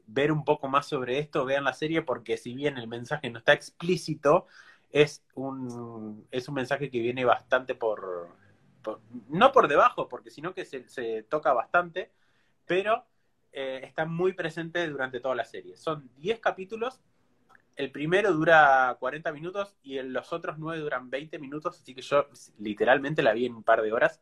ver 0.05 0.31
un 0.31 0.43
poco 0.43 0.67
más 0.67 0.88
sobre 0.88 1.19
esto, 1.19 1.45
vean 1.45 1.63
la 1.63 1.73
serie 1.73 2.01
porque 2.01 2.38
si 2.38 2.53
bien 2.53 2.77
el 2.77 2.88
mensaje 2.88 3.29
no 3.29 3.39
está 3.39 3.53
explícito, 3.53 4.47
es 4.91 5.23
un, 5.35 6.27
es 6.31 6.49
un 6.49 6.55
mensaje 6.55 6.89
que 6.89 6.99
viene 6.99 7.23
bastante 7.23 7.75
por, 7.75 8.35
no 9.29 9.51
por 9.51 9.67
debajo, 9.67 10.07
porque 10.09 10.31
sino 10.31 10.53
que 10.53 10.65
se, 10.65 11.24
toca 11.24 11.53
bastante, 11.53 12.12
pero 12.65 13.05
eh, 13.51 13.81
está 13.83 14.05
muy 14.05 14.33
presente 14.33 14.88
durante 14.88 15.19
toda 15.19 15.36
la 15.36 15.45
serie. 15.45 15.77
Son 15.77 16.09
10 16.17 16.39
capítulos, 16.39 17.01
el 17.75 17.91
primero 17.91 18.33
dura 18.33 18.98
40 19.00 19.31
minutos 19.31 19.77
y 19.83 20.01
los 20.01 20.33
otros 20.33 20.57
9 20.57 20.81
duran 20.81 21.09
20 21.09 21.39
minutos, 21.39 21.79
así 21.79 21.95
que 21.95 22.01
yo 22.01 22.27
literalmente 22.59 23.24
la 23.24 23.33
vi 23.33 23.45
en 23.45 23.55
un 23.55 23.63
par 23.63 23.81
de 23.81 23.93
horas 23.93 24.21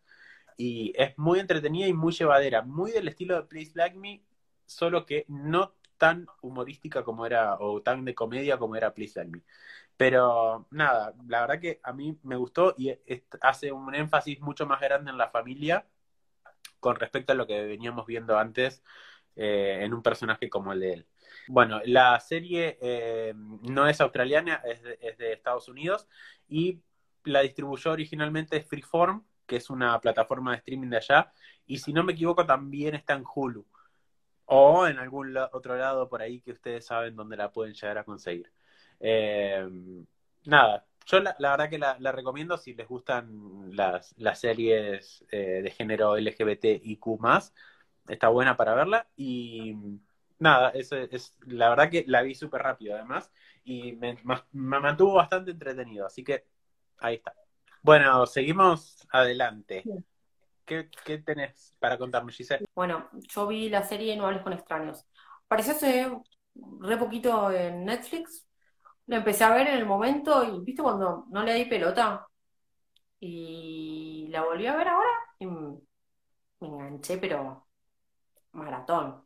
y 0.57 0.93
es 0.95 1.17
muy 1.17 1.39
entretenida 1.39 1.87
y 1.87 1.93
muy 1.93 2.13
llevadera, 2.13 2.63
muy 2.63 2.91
del 2.91 3.07
estilo 3.07 3.35
de 3.35 3.43
Please 3.43 3.71
Like 3.75 3.97
Me, 3.97 4.23
solo 4.65 5.05
que 5.05 5.25
no 5.27 5.75
tan 5.97 6.27
humorística 6.41 7.03
como 7.03 7.25
era, 7.25 7.55
o 7.59 7.81
tan 7.81 8.05
de 8.05 8.15
comedia 8.15 8.57
como 8.57 8.75
era 8.75 8.93
Please 8.93 9.19
Like 9.19 9.31
Me. 9.31 9.43
Pero 9.97 10.67
nada, 10.69 11.13
la 11.27 11.41
verdad 11.41 11.59
que 11.59 11.79
a 11.83 11.91
mí 11.91 12.17
me 12.23 12.35
gustó 12.35 12.75
y 12.77 12.95
hace 13.41 13.71
un 13.71 13.93
énfasis 13.95 14.39
mucho 14.39 14.67
más 14.67 14.79
grande 14.79 15.11
en 15.11 15.17
la 15.17 15.29
familia 15.29 15.87
con 16.79 16.95
respecto 16.95 17.33
a 17.33 17.35
lo 17.35 17.47
que 17.47 17.63
veníamos 17.63 18.05
viendo 18.05 18.37
antes 18.37 18.83
eh, 19.35 19.79
en 19.81 19.93
un 19.93 20.03
personaje 20.03 20.49
como 20.49 20.71
el 20.71 20.79
de 20.79 20.93
él. 20.93 21.07
Bueno, 21.47 21.81
la 21.85 22.19
serie 22.19 22.77
eh, 22.81 23.33
no 23.35 23.87
es 23.87 23.99
australiana, 23.99 24.61
es 24.65 24.83
de, 24.83 24.99
es 25.01 25.17
de 25.17 25.33
Estados 25.33 25.67
Unidos 25.67 26.07
y 26.47 26.81
la 27.23 27.41
distribuyó 27.41 27.91
originalmente 27.91 28.61
Freeform, 28.61 29.25
que 29.45 29.57
es 29.57 29.69
una 29.69 29.99
plataforma 29.99 30.51
de 30.51 30.57
streaming 30.57 30.89
de 30.89 30.97
allá, 30.97 31.31
y 31.65 31.79
si 31.79 31.93
no 31.93 32.03
me 32.03 32.13
equivoco 32.13 32.45
también 32.45 32.95
está 32.95 33.13
en 33.13 33.23
Hulu, 33.23 33.65
o 34.45 34.87
en 34.87 34.97
algún 34.99 35.35
otro 35.51 35.77
lado 35.77 36.07
por 36.09 36.21
ahí 36.21 36.41
que 36.41 36.51
ustedes 36.51 36.85
saben 36.85 37.15
dónde 37.15 37.37
la 37.37 37.51
pueden 37.51 37.73
llegar 37.73 37.97
a 37.97 38.03
conseguir. 38.03 38.51
Eh, 38.99 39.67
nada, 40.45 40.85
yo 41.05 41.19
la, 41.19 41.35
verdad 41.39 41.69
que 41.69 41.77
la, 41.77 42.11
recomiendo 42.11 42.57
si 42.57 42.73
les 42.73 42.87
gustan 42.87 43.75
las, 43.75 44.13
las 44.17 44.39
series 44.39 45.25
eh, 45.31 45.61
de 45.63 45.71
género 45.71 46.17
LGBTIQ+, 46.17 47.19
está 48.07 48.29
buena 48.29 48.57
para 48.57 48.73
verla, 48.75 49.07
y 49.15 49.75
nada, 50.39 50.69
es, 50.69 50.91
es, 50.91 51.35
la 51.45 51.69
verdad 51.69 51.89
que 51.89 52.03
la 52.07 52.21
vi 52.21 52.35
súper 52.35 52.61
rápido 52.61 52.95
además, 52.95 53.31
y 53.63 53.93
me 53.93 54.17
mantuvo 54.51 55.13
bastante 55.15 55.51
entretenido, 55.51 56.05
así 56.05 56.23
que 56.23 56.45
ahí 56.99 57.15
está. 57.15 57.33
Bueno, 57.81 58.25
seguimos 58.25 59.07
adelante. 59.11 59.83
¿Qué, 60.65 60.89
tenés 61.25 61.73
para 61.79 61.97
contarme, 61.97 62.31
Giselle? 62.33 62.65
Bueno, 62.75 63.09
yo 63.13 63.47
vi 63.47 63.69
la 63.69 63.83
serie 63.83 64.15
No 64.17 64.27
hables 64.27 64.41
con 64.41 64.51
extraños. 64.51 65.05
Apareció 65.45 65.73
hace 65.73 66.11
re 66.81 66.97
poquito 66.97 67.51
en 67.51 67.85
Netflix. 67.85 68.46
La 69.07 69.17
empecé 69.17 69.43
a 69.43 69.53
ver 69.53 69.67
en 69.67 69.77
el 69.77 69.85
momento 69.85 70.43
y, 70.43 70.59
¿viste 70.63 70.81
cuando 70.83 71.25
no 71.29 71.43
le 71.43 71.53
di 71.53 71.65
pelota? 71.65 72.27
Y 73.19 74.27
la 74.29 74.43
volví 74.43 74.67
a 74.67 74.75
ver 74.77 74.87
ahora 74.89 75.09
y 75.39 75.47
me 75.47 75.79
enganché, 76.61 77.17
pero 77.17 77.67
maratón. 78.53 79.25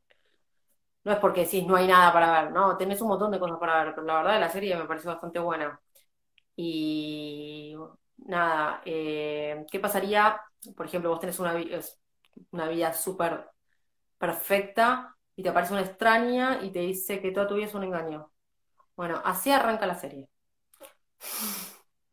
No 1.04 1.12
es 1.12 1.18
porque 1.20 1.42
decís 1.46 1.66
no 1.66 1.76
hay 1.76 1.88
nada 1.88 2.14
para 2.14 2.44
ver, 2.44 2.52
no, 2.52 2.78
tenés 2.78 3.02
un 3.02 3.08
montón 3.10 3.32
de 3.32 3.40
cosas 3.40 3.58
para 3.60 3.84
ver, 3.84 3.96
pero 3.96 4.06
la 4.06 4.16
verdad 4.18 4.40
la 4.40 4.50
serie 4.50 4.76
me 4.76 4.86
pareció 4.86 5.10
bastante 5.12 5.40
buena. 5.40 5.80
Y 6.56 7.76
nada, 8.18 8.82
eh, 8.86 9.66
¿qué 9.72 9.80
pasaría 9.80 10.42
por 10.76 10.86
ejemplo, 10.86 11.10
vos 11.12 11.20
tenés 11.20 11.40
una, 11.40 11.56
una 12.52 12.70
vida 12.70 12.94
súper 12.94 13.50
perfecta 14.18 15.16
y 15.36 15.44
te 15.44 15.50
aparece 15.50 15.74
una 15.74 15.84
extraña 15.84 16.64
y 16.64 16.72
te 16.72 16.80
dice 16.80 17.22
que 17.22 17.32
toda 17.32 17.48
tu 17.48 17.56
vida 17.56 17.68
es 17.68 17.76
un 17.76 17.84
engaño. 17.86 18.32
Bueno, 19.02 19.20
así 19.26 19.50
arranca 19.52 19.88
la 19.88 19.96
serie. 19.96 20.30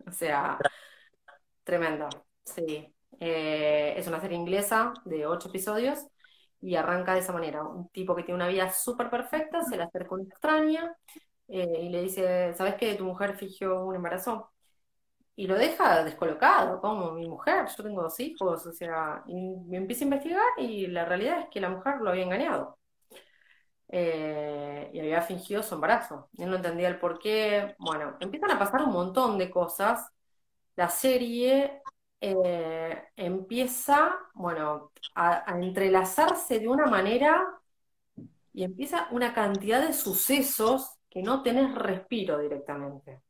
o 0.06 0.12
sea, 0.12 0.58
tremenda, 1.64 2.08
sí. 2.44 2.92
Eh, 3.20 3.94
es 3.96 4.06
una 4.06 4.20
serie 4.20 4.36
inglesa 4.36 4.92
de 5.04 5.26
ocho 5.26 5.48
episodios 5.48 6.06
y 6.60 6.76
arranca 6.76 7.14
de 7.14 7.20
esa 7.20 7.32
manera. 7.32 7.62
Un 7.64 7.88
tipo 7.90 8.14
que 8.14 8.22
tiene 8.22 8.36
una 8.36 8.48
vida 8.48 8.70
súper 8.72 9.10
perfecta, 9.10 9.62
se 9.64 9.76
le 9.76 9.82
acerca 9.84 10.14
una 10.14 10.24
extraña 10.24 10.96
eh, 11.48 11.80
y 11.82 11.88
le 11.90 12.02
dice, 12.02 12.54
¿sabes 12.54 12.74
que 12.76 12.94
tu 12.94 13.04
mujer 13.04 13.36
fingió 13.36 13.84
un 13.84 13.96
embarazo? 13.96 14.50
Y 15.36 15.46
lo 15.48 15.56
deja 15.56 16.04
descolocado, 16.04 16.80
como 16.80 17.12
mi 17.12 17.28
mujer, 17.28 17.66
yo 17.76 17.84
tengo 17.84 18.02
dos 18.02 18.20
hijos, 18.20 18.66
o 18.66 18.72
sea, 18.72 19.22
y 19.26 19.34
me 19.68 19.78
empieza 19.78 20.04
a 20.04 20.06
investigar 20.06 20.44
y 20.58 20.88
la 20.88 21.04
realidad 21.06 21.40
es 21.42 21.46
que 21.50 21.60
la 21.60 21.70
mujer 21.70 21.96
lo 22.00 22.10
había 22.10 22.24
engañado. 22.24 22.78
Eh, 23.90 24.90
y 24.92 25.00
había 25.00 25.22
fingido 25.22 25.62
su 25.62 25.74
embarazo. 25.74 26.28
Él 26.38 26.50
no 26.50 26.56
entendía 26.56 26.88
el 26.88 26.98
por 26.98 27.18
qué. 27.18 27.74
Bueno, 27.78 28.16
empiezan 28.20 28.50
a 28.50 28.58
pasar 28.58 28.82
un 28.82 28.92
montón 28.92 29.38
de 29.38 29.50
cosas. 29.50 30.06
La 30.76 30.88
serie 30.88 31.82
eh, 32.20 33.02
empieza, 33.16 34.16
bueno, 34.34 34.92
a, 35.14 35.44
entrelazarse 35.58 36.58
de 36.60 36.68
una 36.68 36.86
manera 36.86 37.44
y 38.52 38.64
empieza 38.64 39.08
una 39.10 39.32
cantidad 39.34 39.80
de 39.86 39.92
sucesos 39.92 40.98
que 41.08 41.22
no 41.22 41.42
tenés 41.42 41.74
respiro 41.74 42.38
directamente. 42.38 43.22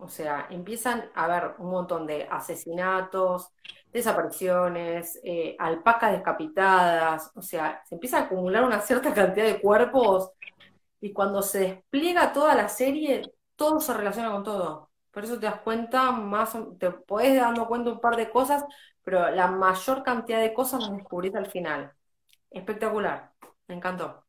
O 0.00 0.08
sea, 0.08 0.46
empiezan 0.50 1.10
a 1.14 1.24
haber 1.24 1.54
un 1.58 1.70
montón 1.70 2.06
de 2.06 2.28
asesinatos, 2.30 3.52
desapariciones, 3.92 5.18
eh, 5.24 5.56
alpacas 5.58 6.12
decapitadas, 6.12 7.32
o 7.34 7.42
sea, 7.42 7.82
se 7.84 7.96
empieza 7.96 8.18
a 8.18 8.22
acumular 8.22 8.64
una 8.64 8.80
cierta 8.80 9.12
cantidad 9.12 9.46
de 9.46 9.60
cuerpos 9.60 10.30
y 11.00 11.12
cuando 11.12 11.42
se 11.42 11.60
despliega 11.60 12.32
toda 12.32 12.54
la 12.54 12.68
serie, 12.68 13.22
todo 13.56 13.80
se 13.80 13.94
relaciona 13.94 14.30
con 14.30 14.44
todo. 14.44 14.90
Por 15.10 15.24
eso 15.24 15.38
te 15.38 15.46
das 15.46 15.60
cuenta, 15.62 16.12
más, 16.12 16.56
te 16.78 16.90
podés 16.92 17.40
dando 17.40 17.66
cuenta 17.66 17.90
un 17.90 18.00
par 18.00 18.16
de 18.16 18.30
cosas, 18.30 18.64
pero 19.02 19.30
la 19.30 19.48
mayor 19.48 20.02
cantidad 20.04 20.40
de 20.40 20.54
cosas 20.54 20.80
las 20.82 20.96
descubrís 20.96 21.34
al 21.34 21.46
final. 21.46 21.92
Espectacular, 22.50 23.32
me 23.68 23.74
encantó. 23.76 24.24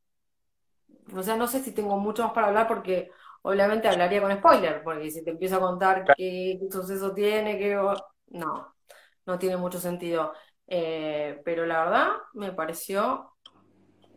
O 1.16 1.24
sea, 1.24 1.36
no 1.36 1.48
sé 1.48 1.62
si 1.64 1.72
tengo 1.74 1.98
mucho 1.98 2.24
más 2.24 2.34
para 2.34 2.48
hablar 2.48 2.68
porque 2.68 3.12
obviamente 3.44 3.88
hablaría 3.88 4.22
con 4.22 4.36
spoiler, 4.38 4.84
porque 4.84 5.12
si 5.12 5.24
te 5.24 5.32
empiezo 5.32 5.58
a 5.58 5.60
contar 5.60 6.06
qué, 6.16 6.60
suceso 6.72 7.14
tiene, 7.14 7.58
qué... 7.58 7.76
No, 8.28 8.76
no 9.26 9.40
tiene 9.40 9.58
mucho 9.58 9.80
sentido. 9.80 10.34
Eh, 10.68 11.42
pero 11.44 11.66
la 11.66 11.84
verdad 11.86 12.08
me 12.34 12.52
pareció... 12.54 13.34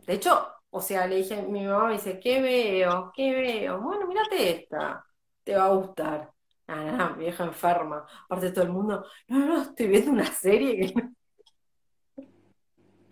De 0.07 0.14
hecho, 0.14 0.49
o 0.71 0.81
sea, 0.81 1.07
le 1.07 1.17
dije, 1.17 1.43
mi 1.43 1.64
mamá 1.67 1.88
me 1.88 1.93
dice, 1.95 2.19
¿qué 2.19 2.41
veo? 2.43 3.12
¿Qué 3.14 3.33
veo? 3.35 3.81
Bueno, 3.81 4.07
mírate 4.07 4.62
esta, 4.62 5.05
te 5.45 5.55
va 5.57 5.67
a 5.67 5.75
gustar. 5.75 6.33
Ah, 6.67 6.93
no, 6.93 7.17
vieja 7.17 7.45
enferma. 7.45 8.07
Aparte 8.25 8.52
todo 8.52 8.64
el 8.64 8.71
mundo, 8.73 9.05
no, 9.29 9.38
no, 9.47 9.62
estoy 9.62 9.88
viendo 9.88 10.11
una 10.12 10.26
serie 10.26 10.95
que... 10.95 10.95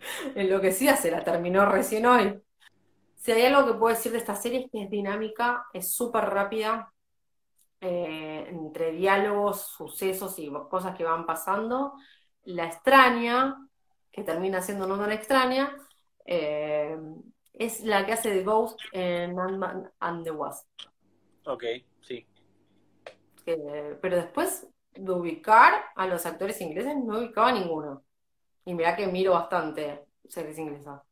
Enloquecida 0.35 0.95
se 0.95 1.11
la 1.11 1.23
terminó 1.23 1.65
recién 1.65 2.05
hoy. 2.05 2.41
Si 3.21 3.31
hay 3.31 3.43
algo 3.43 3.67
que 3.67 3.77
puedo 3.77 3.95
decir 3.95 4.11
de 4.11 4.17
esta 4.17 4.35
serie 4.35 4.61
es 4.61 4.71
que 4.71 4.81
es 4.81 4.89
dinámica, 4.89 5.67
es 5.73 5.93
súper 5.93 6.23
rápida, 6.25 6.91
eh, 7.79 8.47
entre 8.49 8.93
diálogos, 8.93 9.61
sucesos 9.61 10.39
y 10.39 10.51
cosas 10.71 10.97
que 10.97 11.03
van 11.03 11.27
pasando. 11.27 11.93
La 12.45 12.65
extraña, 12.65 13.67
que 14.11 14.23
termina 14.23 14.59
siendo 14.63 14.87
no 14.87 14.97
tan 14.97 15.11
extraña, 15.11 15.71
eh, 16.25 16.97
es 17.53 17.83
la 17.83 18.07
que 18.07 18.13
hace 18.13 18.33
de 18.33 18.43
Ghost 18.43 18.79
en 18.91 19.39
Ant-Man 19.39 19.91
and 19.99 20.23
the 20.23 20.31
Wasp. 20.31 20.67
Ok, 21.45 21.63
sí. 22.01 22.25
pero 23.45 24.15
después 24.15 24.67
de 24.93 25.11
ubicar 25.11 25.73
a 25.95 26.07
los 26.07 26.25
actores 26.25 26.59
ingleses, 26.59 26.97
no 26.97 27.19
ubicaba 27.19 27.51
ninguno. 27.51 28.03
Y 28.65 28.73
mira 28.73 28.95
que 28.95 29.05
miro 29.05 29.33
bastante 29.33 30.07
series 30.27 30.57
inglesas. 30.57 31.03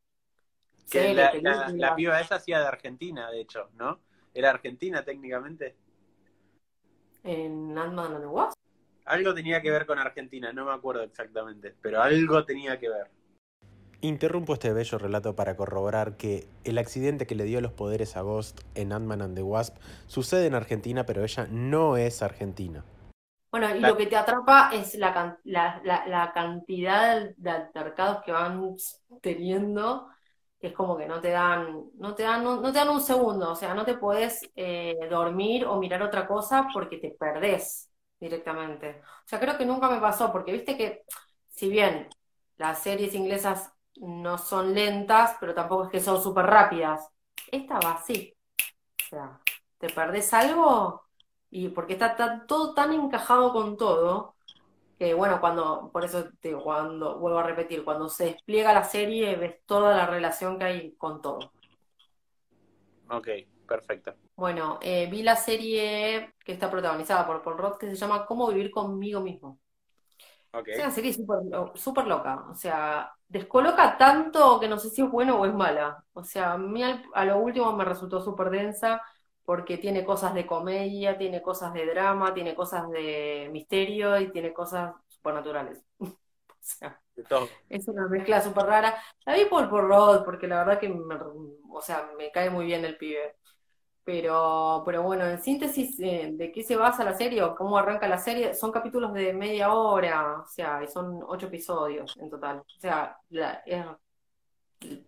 Que 0.89 1.13
la, 1.13 1.34
la, 1.73 1.95
piba 1.95 2.19
esa 2.19 2.36
hacía 2.36 2.60
de 2.60 2.67
Argentina, 2.67 3.30
de 3.30 3.41
hecho, 3.41 3.69
¿no? 3.78 3.99
¿Era 4.34 4.49
argentina 4.49 5.04
técnicamente? 5.04 5.75
¿En 7.23 7.78
Ant-Man 7.78 8.13
and 8.13 8.21
the 8.21 8.28
Wasp? 8.28 8.58
Algo 9.06 9.34
tenía 9.34 9.62
que 9.62 9.71
ver 9.71 9.86
con 9.86 9.99
Argentina, 9.99 10.54
no 10.54 10.65
me 10.65 10.71
acuerdo 10.71 11.04
exactamente, 11.04 11.75
pero 11.82 12.02
algo 12.02 12.45
tenía 12.45 12.80
que 12.80 12.89
ver. 12.89 13.10
Interrumpo 14.02 14.54
este 14.54 14.71
bello 14.71 14.97
relato 14.97 15.36
para 15.36 15.58
corroborar 15.58 16.15
que 16.15 16.47
el 16.63 16.78
accidente 16.78 17.28
que 17.28 17.36
le 17.36 17.43
dio 17.43 17.60
los 17.60 17.73
poderes 17.73 18.15
a 18.15 18.21
Ghost 18.21 18.62
en 18.75 18.93
Ant-Man 18.93 19.21
and 19.21 19.36
the 19.36 19.43
Wasp 19.43 19.75
sucede 20.08 20.47
en 20.47 20.56
Argentina, 20.56 21.06
pero 21.06 21.23
ella 21.23 21.47
no 21.49 21.97
es 21.97 22.21
argentina. 22.21 22.86
Bueno, 23.52 23.75
y 23.75 23.80
lo 23.80 23.97
que 23.97 24.06
te 24.06 24.15
atrapa 24.15 24.69
es 24.73 24.95
la, 24.95 25.39
la, 25.43 25.82
la 25.84 26.32
cantidad 26.34 27.30
de 27.36 27.49
altercados 27.49 28.23
que 28.23 28.32
van 28.32 28.75
teniendo 29.21 30.08
es 30.67 30.74
como 30.74 30.98
que 30.98 31.08
no 31.08 31.22
te 31.22 31.30
dan, 31.30 31.89
no 31.95 32.15
te 32.15 32.24
dan, 32.24 32.43
no, 32.43 32.62
te 32.62 32.80
dan 32.80 32.89
un 32.89 33.02
segundo, 33.02 33.52
o 33.52 33.56
sea, 33.56 33.74
no 33.74 33.86
te 33.86 33.95
puedes 33.95 34.50
eh, 34.56 34.98
dormir 35.10 35.65
o 35.65 35.78
mirar 35.80 36.02
otra 36.04 36.28
cosa 36.28 36.67
porque 36.74 36.98
te 36.98 37.12
perdés 37.12 37.89
directamente. 38.19 39.02
O 39.26 39.28
sea, 39.28 39.39
creo 39.39 39.58
que 39.58 39.65
nunca 39.65 39.89
me 39.89 40.00
pasó, 40.00 40.32
porque 40.32 40.52
viste 40.52 40.78
que 40.78 41.04
si 41.50 41.69
bien 41.69 42.10
las 42.58 42.80
series 42.84 43.15
inglesas 43.15 43.72
no 43.95 44.38
son 44.38 44.74
lentas, 44.74 45.38
pero 45.39 45.54
tampoco 45.54 45.86
es 45.86 45.91
que 45.91 46.00
son 46.02 46.22
súper 46.22 46.45
rápidas, 46.45 47.08
esta 47.52 47.80
va 47.80 47.93
así. 47.93 48.36
O 49.06 49.10
sea, 49.10 49.39
te 49.78 49.89
perdés 49.89 50.34
algo 50.34 51.04
y 51.50 51.69
porque 51.69 51.93
está 51.93 52.45
todo 52.45 52.74
tan 52.74 52.93
encajado 52.93 53.54
con 53.54 53.78
todo 53.78 54.36
que 55.00 55.14
bueno, 55.14 55.40
cuando, 55.40 55.90
por 55.94 56.04
eso 56.04 56.28
te 56.42 56.54
cuando, 56.54 57.18
vuelvo 57.20 57.40
a 57.40 57.44
repetir, 57.44 57.86
cuando 57.86 58.10
se 58.10 58.26
despliega 58.26 58.74
la 58.74 58.84
serie 58.84 59.38
ves 59.38 59.66
toda 59.66 59.96
la 59.96 60.06
relación 60.06 60.60
que 60.60 60.66
hay 60.66 60.92
con 60.98 61.22
todo. 61.22 61.40
Ok, 63.10 63.30
perfecto. 63.66 64.14
Bueno, 64.36 64.78
eh, 64.82 65.08
vi 65.10 65.24
la 65.24 65.38
serie 65.38 66.34
que 66.44 66.52
está 66.52 66.70
protagonizada 66.70 67.26
por 67.26 67.42
Paul 67.42 67.58
Roth 67.58 67.78
que 67.78 67.88
se 67.88 67.96
llama 67.96 68.26
Cómo 68.26 68.50
vivir 68.50 68.72
conmigo 68.72 69.22
mismo. 69.22 69.58
Okay. 70.52 70.74
Es 70.74 70.80
una 70.82 70.92
serie 70.92 71.14
súper 71.14 72.08
loca, 72.08 72.48
o 72.50 72.56
sea, 72.56 73.10
descoloca 73.28 73.98
tanto 73.98 74.60
que 74.60 74.68
no 74.68 74.78
sé 74.80 74.90
si 74.90 75.02
es 75.02 75.10
bueno 75.10 75.40
o 75.40 75.46
es 75.46 75.54
mala. 75.54 76.04
O 76.12 76.26
sea, 76.26 76.54
a 76.54 76.58
mí 76.58 76.84
a 76.84 77.26
lo 77.26 77.40
último 77.40 77.72
me 77.72 77.86
resultó 77.86 78.20
súper 78.20 78.50
densa 78.50 79.02
porque 79.50 79.80
tiene 79.80 80.06
cosas 80.06 80.36
de 80.36 80.46
comedia, 80.46 81.18
tiene 81.18 81.42
cosas 81.42 81.74
de 81.74 81.84
drama, 81.88 82.36
tiene 82.36 82.54
cosas 82.54 82.88
de 82.92 83.50
misterio 83.52 84.20
y 84.20 84.32
tiene 84.32 84.54
cosas 84.54 84.94
supernaturales. 85.08 85.84
o 86.00 86.14
sea, 86.60 87.02
es 87.68 87.88
una 87.88 88.08
mezcla 88.08 88.44
súper 88.44 88.66
rara. 88.68 89.04
La 89.26 89.34
vi 89.34 89.46
por, 89.46 89.68
por 89.68 89.88
Rod, 89.88 90.24
porque 90.24 90.48
la 90.48 90.60
verdad 90.60 90.80
que 90.80 90.90
me, 90.90 91.16
o 91.68 91.82
sea, 91.82 92.12
me 92.16 92.30
cae 92.30 92.52
muy 92.52 92.68
bien 92.68 92.86
el 92.86 92.96
pibe. 92.96 93.38
Pero, 94.04 94.84
pero 94.86 95.02
bueno, 95.02 95.26
en 95.26 95.42
síntesis, 95.42 96.00
eh, 96.00 96.30
¿de 96.32 96.52
qué 96.52 96.62
se 96.62 96.76
basa 96.76 97.04
la 97.04 97.16
serie 97.16 97.42
o 97.42 97.56
cómo 97.56 97.76
arranca 97.76 98.08
la 98.08 98.20
serie? 98.20 98.54
Son 98.54 98.72
capítulos 98.72 99.16
de 99.16 99.34
media 99.34 99.74
hora, 99.74 100.42
o 100.44 100.46
sea, 100.46 100.84
y 100.84 100.88
son 100.88 101.24
ocho 101.26 101.48
episodios 101.48 102.16
en 102.18 102.30
total. 102.30 102.60
O 102.60 102.80
sea, 102.80 103.18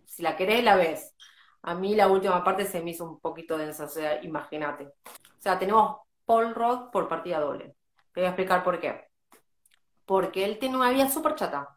si 0.04 0.22
la 0.24 0.36
querés, 0.36 0.64
la 0.64 0.74
ves. 0.74 1.14
A 1.62 1.74
mí 1.74 1.94
la 1.94 2.08
última 2.08 2.42
parte 2.42 2.64
se 2.66 2.80
me 2.82 2.90
hizo 2.90 3.04
un 3.04 3.20
poquito 3.20 3.56
densa, 3.56 3.84
o 3.84 3.88
sea, 3.88 4.22
imagínate. 4.22 4.86
O 4.86 5.40
sea, 5.40 5.58
tenemos 5.58 5.98
Paul 6.24 6.54
Roth 6.54 6.90
por 6.90 7.08
partida 7.08 7.40
doble. 7.40 7.76
Te 8.12 8.20
voy 8.20 8.26
a 8.26 8.28
explicar 8.30 8.64
por 8.64 8.80
qué. 8.80 9.08
Porque 10.06 10.44
él 10.44 10.58
tiene 10.58 10.76
una 10.76 10.90
vida 10.90 11.08
súper 11.08 11.34
chata. 11.36 11.68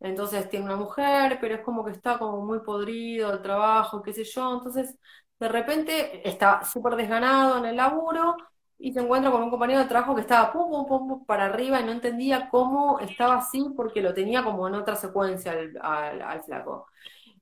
Entonces 0.00 0.48
tiene 0.50 0.66
una 0.66 0.76
mujer, 0.76 1.38
pero 1.40 1.54
es 1.54 1.60
como 1.62 1.84
que 1.84 1.92
está 1.92 2.18
como 2.18 2.44
muy 2.44 2.60
podrido 2.60 3.32
el 3.32 3.42
trabajo, 3.42 4.02
qué 4.02 4.12
sé 4.12 4.24
yo. 4.24 4.54
Entonces, 4.54 4.98
de 5.38 5.48
repente 5.48 6.28
está 6.28 6.64
súper 6.64 6.96
desganado 6.96 7.58
en 7.58 7.66
el 7.66 7.76
laburo 7.76 8.36
y 8.78 8.92
se 8.92 9.00
encuentra 9.00 9.30
con 9.30 9.42
un 9.44 9.50
compañero 9.50 9.80
de 9.80 9.86
trabajo 9.86 10.14
que 10.14 10.22
estaba 10.22 10.52
pum, 10.52 10.86
pum, 10.86 11.08
pum, 11.08 11.24
para 11.24 11.46
arriba 11.46 11.80
y 11.80 11.84
no 11.84 11.92
entendía 11.92 12.48
cómo 12.50 12.98
estaba 12.98 13.36
así 13.36 13.72
porque 13.76 14.02
lo 14.02 14.12
tenía 14.12 14.42
como 14.42 14.66
en 14.66 14.74
otra 14.74 14.96
secuencia 14.96 15.54
al 15.80 16.42
flaco. 16.44 16.88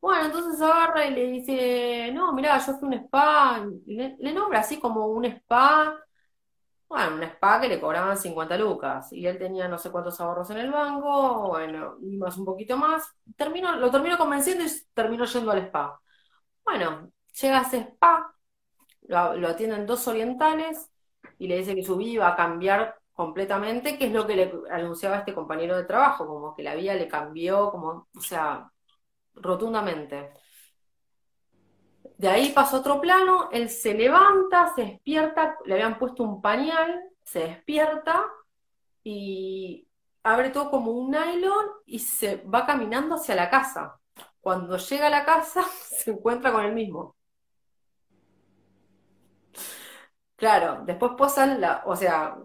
Bueno, 0.00 0.26
entonces 0.26 0.60
agarra 0.62 1.04
y 1.06 1.14
le 1.14 1.26
dice, 1.26 2.10
no, 2.12 2.32
mira, 2.32 2.58
yo 2.58 2.74
fui 2.78 2.88
un 2.88 2.94
spa, 2.94 3.66
le, 3.86 4.32
nombra 4.32 4.60
así 4.60 4.80
como 4.80 5.06
un 5.08 5.26
spa, 5.26 5.94
bueno, 6.88 7.14
un 7.16 7.22
spa 7.22 7.60
que 7.60 7.68
le 7.68 7.80
cobraban 7.80 8.16
50 8.18 8.56
lucas, 8.58 9.12
y 9.12 9.26
él 9.26 9.38
tenía 9.38 9.68
no 9.68 9.78
sé 9.78 9.90
cuántos 9.90 10.20
ahorros 10.20 10.50
en 10.50 10.58
el 10.58 10.70
banco, 10.72 11.48
bueno, 11.48 11.96
y 12.02 12.16
más 12.16 12.36
un 12.38 12.44
poquito 12.46 12.76
más, 12.76 13.14
termino, 13.36 13.76
lo 13.76 13.90
termino 13.90 14.18
convenciendo 14.18 14.64
y 14.64 14.68
termino 14.94 15.24
yendo 15.26 15.50
al 15.52 15.58
spa. 15.66 16.00
Bueno, 16.64 17.12
llega 17.40 17.60
a 17.60 17.62
ese 17.62 17.78
spa, 17.80 18.34
lo, 19.02 19.48
atienden 19.48 19.86
dos 19.86 20.06
orientales, 20.08 20.90
y 21.38 21.48
le 21.48 21.58
dice 21.58 21.74
que 21.74 21.84
su 21.84 21.96
vida 21.96 22.24
va 22.24 22.32
a 22.34 22.36
cambiar 22.36 22.98
completamente, 23.12 23.98
que 23.98 24.06
es 24.06 24.12
lo 24.12 24.26
que 24.26 24.36
le 24.36 24.52
anunciaba 24.70 25.18
este 25.18 25.34
compañero 25.34 25.76
de 25.76 25.84
trabajo, 25.84 26.26
como 26.26 26.54
que 26.54 26.62
la 26.62 26.74
vida 26.74 26.94
le 26.94 27.08
cambió, 27.08 27.70
como, 27.70 28.08
o 28.16 28.20
sea, 28.20 28.70
rotundamente. 29.34 30.32
De 32.18 32.28
ahí 32.28 32.52
pasa 32.52 32.78
otro 32.78 33.00
plano, 33.00 33.48
él 33.50 33.70
se 33.70 33.94
levanta, 33.94 34.72
se 34.74 34.82
despierta, 34.82 35.56
le 35.64 35.74
habían 35.74 35.98
puesto 35.98 36.22
un 36.22 36.42
pañal, 36.42 37.02
se 37.24 37.40
despierta 37.40 38.24
y 39.02 39.88
abre 40.22 40.50
todo 40.50 40.70
como 40.70 40.92
un 40.92 41.10
nylon 41.10 41.66
y 41.86 41.98
se 41.98 42.36
va 42.42 42.66
caminando 42.66 43.14
hacia 43.16 43.34
la 43.34 43.48
casa. 43.50 43.98
Cuando 44.40 44.76
llega 44.76 45.06
a 45.06 45.10
la 45.10 45.24
casa, 45.24 45.62
se 46.02 46.10
encuentra 46.10 46.52
con 46.52 46.64
él 46.64 46.74
mismo. 46.74 47.16
Claro, 50.36 50.82
después 50.86 51.12
posan 51.16 51.60
la, 51.60 51.82
o 51.86 51.94
sea, 51.96 52.36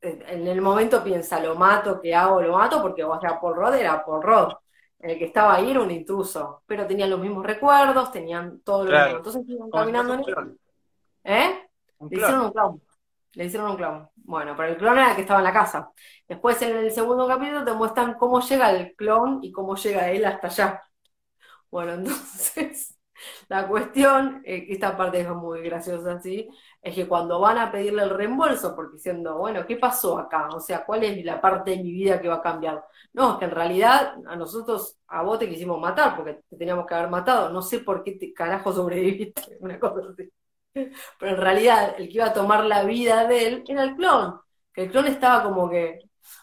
en 0.00 0.46
el 0.46 0.60
momento 0.60 1.02
piensa, 1.02 1.40
lo 1.40 1.54
mato, 1.54 2.00
¿qué 2.00 2.14
hago? 2.14 2.40
Lo 2.40 2.56
mato, 2.56 2.80
porque, 2.82 3.04
o 3.04 3.20
sea, 3.20 3.40
Paul 3.40 3.56
Rod 3.56 3.74
era 3.74 4.04
Paul 4.04 4.22
Rod. 4.22 4.52
El 4.98 5.18
que 5.18 5.26
estaba 5.26 5.54
ahí 5.54 5.70
era 5.70 5.80
un 5.80 5.90
intruso, 5.90 6.62
pero 6.66 6.86
tenían 6.86 7.10
los 7.10 7.20
mismos 7.20 7.44
recuerdos, 7.44 8.10
tenían 8.10 8.60
todo 8.60 8.84
lo 8.84 8.98
mismo. 8.98 9.16
Entonces 9.18 9.42
iban 9.46 9.70
caminando 9.70 10.14
en 10.14 10.58
¿Eh? 11.24 11.68
Le 12.00 12.16
hicieron 12.16 12.46
un 12.46 12.52
clown. 12.52 12.82
Le 13.32 13.44
hicieron 13.44 13.70
un 13.70 13.76
clown. 13.76 14.08
Bueno, 14.16 14.54
pero 14.56 14.70
el 14.70 14.76
clon 14.76 14.98
era 14.98 15.10
el 15.10 15.16
que 15.16 15.22
estaba 15.22 15.40
en 15.40 15.44
la 15.44 15.52
casa. 15.52 15.90
Después 16.26 16.60
en 16.62 16.76
el 16.76 16.90
segundo 16.90 17.26
capítulo 17.28 17.64
te 17.64 17.72
muestran 17.72 18.14
cómo 18.14 18.40
llega 18.40 18.70
el 18.70 18.94
clon 18.96 19.40
y 19.42 19.52
cómo 19.52 19.76
llega 19.76 20.10
él 20.10 20.24
hasta 20.24 20.46
allá. 20.46 20.82
Bueno, 21.70 21.92
entonces 21.94 22.95
la 23.48 23.66
cuestión, 23.68 24.42
eh, 24.44 24.66
esta 24.68 24.96
parte 24.96 25.20
es 25.20 25.28
muy 25.28 25.62
graciosa, 25.62 26.20
¿sí? 26.20 26.48
Es 26.82 26.94
que 26.94 27.06
cuando 27.08 27.40
van 27.40 27.58
a 27.58 27.70
pedirle 27.70 28.02
el 28.02 28.10
reembolso, 28.10 28.74
porque 28.74 28.96
diciendo, 28.96 29.38
bueno, 29.38 29.66
¿qué 29.66 29.76
pasó 29.76 30.18
acá? 30.18 30.48
O 30.48 30.60
sea, 30.60 30.84
¿cuál 30.84 31.04
es 31.04 31.24
la 31.24 31.40
parte 31.40 31.72
de 31.72 31.78
mi 31.78 31.92
vida 31.92 32.20
que 32.20 32.28
va 32.28 32.36
a 32.36 32.42
cambiar? 32.42 32.84
No, 33.12 33.32
es 33.32 33.38
que 33.38 33.44
en 33.46 33.50
realidad 33.52 34.14
a 34.26 34.36
nosotros, 34.36 34.98
a 35.08 35.22
vos 35.22 35.38
te 35.38 35.48
quisimos 35.48 35.80
matar, 35.80 36.16
porque 36.16 36.40
te 36.48 36.56
teníamos 36.56 36.86
que 36.86 36.94
haber 36.94 37.10
matado. 37.10 37.50
No 37.50 37.62
sé 37.62 37.80
por 37.80 38.02
qué 38.04 38.32
carajo 38.34 38.72
sobreviviste, 38.72 39.56
una 39.60 39.78
cosa 39.78 40.10
así. 40.12 40.30
Pero 41.18 41.32
en 41.32 41.40
realidad, 41.40 41.94
el 41.98 42.08
que 42.08 42.14
iba 42.14 42.26
a 42.26 42.32
tomar 42.32 42.64
la 42.64 42.84
vida 42.84 43.26
de 43.26 43.46
él 43.46 43.64
era 43.66 43.82
el 43.84 43.96
clon. 43.96 44.40
Que 44.72 44.84
el 44.84 44.90
clon 44.90 45.06
estaba 45.06 45.42
como 45.44 45.70
que, 45.70 45.98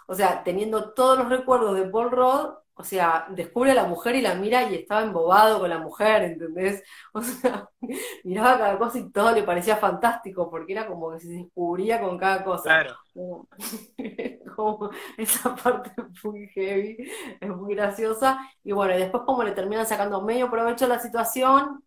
o 0.07 0.15
sea, 0.15 0.43
teniendo 0.43 0.93
todos 0.93 1.19
los 1.19 1.29
recuerdos 1.29 1.75
de 1.75 1.85
Paul 1.89 2.11
Rod, 2.11 2.55
o 2.75 2.83
sea, 2.83 3.27
descubre 3.29 3.71
a 3.71 3.75
la 3.75 3.85
mujer 3.85 4.15
y 4.15 4.21
la 4.21 4.33
mira 4.35 4.69
y 4.69 4.75
estaba 4.75 5.03
embobado 5.03 5.59
con 5.59 5.69
la 5.69 5.77
mujer, 5.79 6.23
¿entendés? 6.23 6.83
O 7.13 7.21
sea, 7.21 7.69
miraba 8.23 8.57
cada 8.57 8.77
cosa 8.79 8.99
y 8.99 9.11
todo 9.11 9.31
le 9.31 9.43
parecía 9.43 9.77
fantástico, 9.77 10.49
porque 10.49 10.73
era 10.73 10.87
como 10.87 11.11
que 11.11 11.19
se 11.19 11.29
descubría 11.29 12.01
con 12.01 12.17
cada 12.17 12.43
cosa. 12.43 12.63
Claro. 12.63 12.95
Como, 13.13 13.47
esa 15.17 15.55
parte 15.55 15.91
es 15.97 16.25
muy 16.25 16.47
heavy, 16.49 16.97
es 17.39 17.49
muy 17.49 17.75
graciosa. 17.75 18.39
Y 18.63 18.71
bueno, 18.71 18.95
y 18.95 18.97
después 18.97 19.23
como 19.25 19.43
le 19.43 19.51
terminan 19.51 19.85
sacando 19.85 20.21
medio 20.21 20.49
provecho 20.49 20.85
a 20.85 20.87
la 20.89 20.99
situación, 20.99 21.83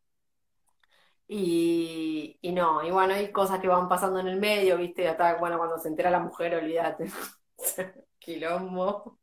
y, 1.29 2.38
y, 2.40 2.53
no, 2.53 2.85
y 2.85 2.90
bueno, 2.90 3.14
hay 3.14 3.33
cosas 3.33 3.59
que 3.61 3.68
van 3.68 3.88
pasando 3.88 4.20
en 4.20 4.29
el 4.29 4.38
medio, 4.38 4.77
¿viste? 4.79 5.09
Hasta, 5.09 5.37
bueno, 5.38 5.59
cuando 5.59 5.79
se 5.79 5.88
entera 5.88 6.11
la 6.11 6.20
mujer, 6.20 6.55
olvídate. 6.55 7.07
Quilombo. 8.18 9.18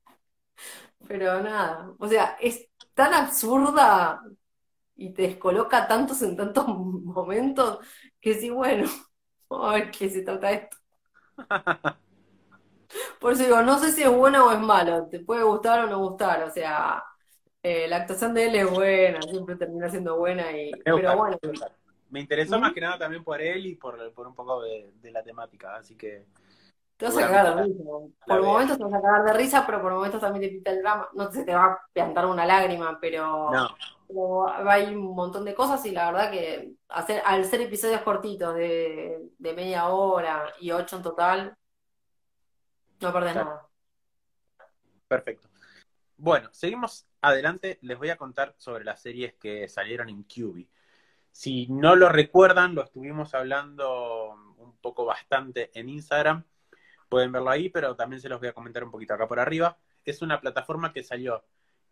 Pero 1.07 1.41
nada, 1.41 1.91
o 1.97 2.07
sea, 2.07 2.37
es 2.39 2.69
tan 2.93 3.13
absurda 3.13 4.21
y 4.95 5.13
te 5.13 5.23
descoloca 5.23 5.87
tantos 5.87 6.21
en 6.21 6.35
tantos 6.35 6.67
momentos 6.67 7.79
que 8.19 8.35
sí, 8.35 8.49
bueno, 8.49 8.89
a 9.49 9.73
ver 9.73 9.91
qué 9.91 10.09
se 10.09 10.21
trata 10.21 10.51
esto. 10.51 10.77
Por 13.19 13.33
eso 13.33 13.43
digo, 13.43 13.61
no 13.61 13.79
sé 13.79 13.91
si 13.91 14.03
es 14.03 14.11
bueno 14.11 14.47
o 14.47 14.51
es 14.51 14.59
malo, 14.59 15.07
te 15.09 15.19
puede 15.19 15.43
gustar 15.43 15.85
o 15.85 15.89
no 15.89 15.99
gustar, 15.99 16.43
o 16.43 16.51
sea, 16.51 17.03
eh, 17.61 17.87
la 17.87 17.97
actuación 17.97 18.33
de 18.33 18.45
él 18.45 18.55
es 18.55 18.69
buena, 18.69 19.21
siempre 19.21 19.55
termina 19.55 19.89
siendo 19.89 20.17
buena, 20.17 20.51
y, 20.51 20.71
pero 20.83 21.17
bueno. 21.17 21.37
Me 22.09 22.19
interesó 22.19 22.59
más 22.59 22.73
que 22.73 22.81
nada 22.81 22.99
también 22.99 23.23
por 23.23 23.41
él 23.41 23.65
y 23.65 23.75
por, 23.75 24.13
por 24.13 24.27
un 24.27 24.35
poco 24.35 24.61
de, 24.61 24.91
la 25.11 25.23
temática, 25.23 25.75
así 25.75 25.95
que... 25.95 26.25
Te 26.97 27.05
vas 27.05 27.17
a 27.17 27.21
cagar 27.21 27.55
de 27.55 27.63
risa. 27.63 27.83
Por 28.25 28.43
momentos 28.43 28.77
te 28.77 28.83
vas 28.83 28.93
a 28.93 29.01
cagar 29.01 29.23
de 29.23 29.33
risa, 29.33 29.65
pero 29.65 29.81
por 29.81 29.93
momentos 29.93 30.21
también 30.21 30.43
te 30.43 30.49
pinta 30.49 30.71
el 30.71 30.81
drama. 30.81 31.09
No 31.13 31.31
se 31.31 31.43
te 31.43 31.53
va 31.53 31.65
a 31.65 31.79
plantar 31.91 32.25
una 32.25 32.45
lágrima, 32.45 32.97
pero, 33.01 33.51
no. 33.51 34.47
hay 34.69 34.93
un 34.93 35.15
montón 35.15 35.43
de 35.43 35.55
cosas 35.55 35.83
y 35.85 35.91
la 35.91 36.11
verdad 36.11 36.31
que 36.31 36.73
hacer, 36.89 37.21
al 37.25 37.45
ser 37.45 37.61
episodios 37.61 38.01
cortitos 38.01 38.55
de, 38.55 39.29
media 39.39 39.87
hora 39.89 40.53
y 40.59 40.71
ocho 40.71 40.97
en 40.97 41.03
total, 41.03 41.57
no 43.01 43.11
perdés 43.11 43.35
nada. 43.35 43.67
Perfecto. 45.07 45.49
Bueno, 46.17 46.49
seguimos 46.53 47.07
adelante. 47.21 47.79
Les 47.81 47.97
voy 47.97 48.09
a 48.09 48.17
contar 48.17 48.55
sobre 48.57 48.85
las 48.85 49.01
series 49.01 49.33
que 49.33 49.67
salieron 49.67 50.09
en 50.09 50.23
QB. 50.23 50.65
Si 51.31 51.67
no 51.67 51.95
lo 51.95 52.09
recuerdan, 52.09 52.75
lo 52.75 52.83
estuvimos 52.83 53.33
hablando 53.33 54.35
un 54.57 54.77
poco 54.77 55.03
bastante 55.03 55.71
en 55.73 55.89
Instagram. 55.89 56.45
Pueden 57.13 57.31
verlo 57.31 57.51
ahí, 57.51 57.69
pero 57.69 57.95
también 57.95 58.19
se 58.19 58.27
los 58.27 58.39
voy 58.39 58.49
a 58.49 58.53
comentar 58.53 58.83
un 58.83 58.89
poquito 58.89 59.13
acá 59.13 59.27
por 59.27 59.39
arriba. 59.39 59.77
Es 60.03 60.23
una 60.23 60.41
plataforma 60.41 60.91
que 60.91 61.03
salió 61.03 61.45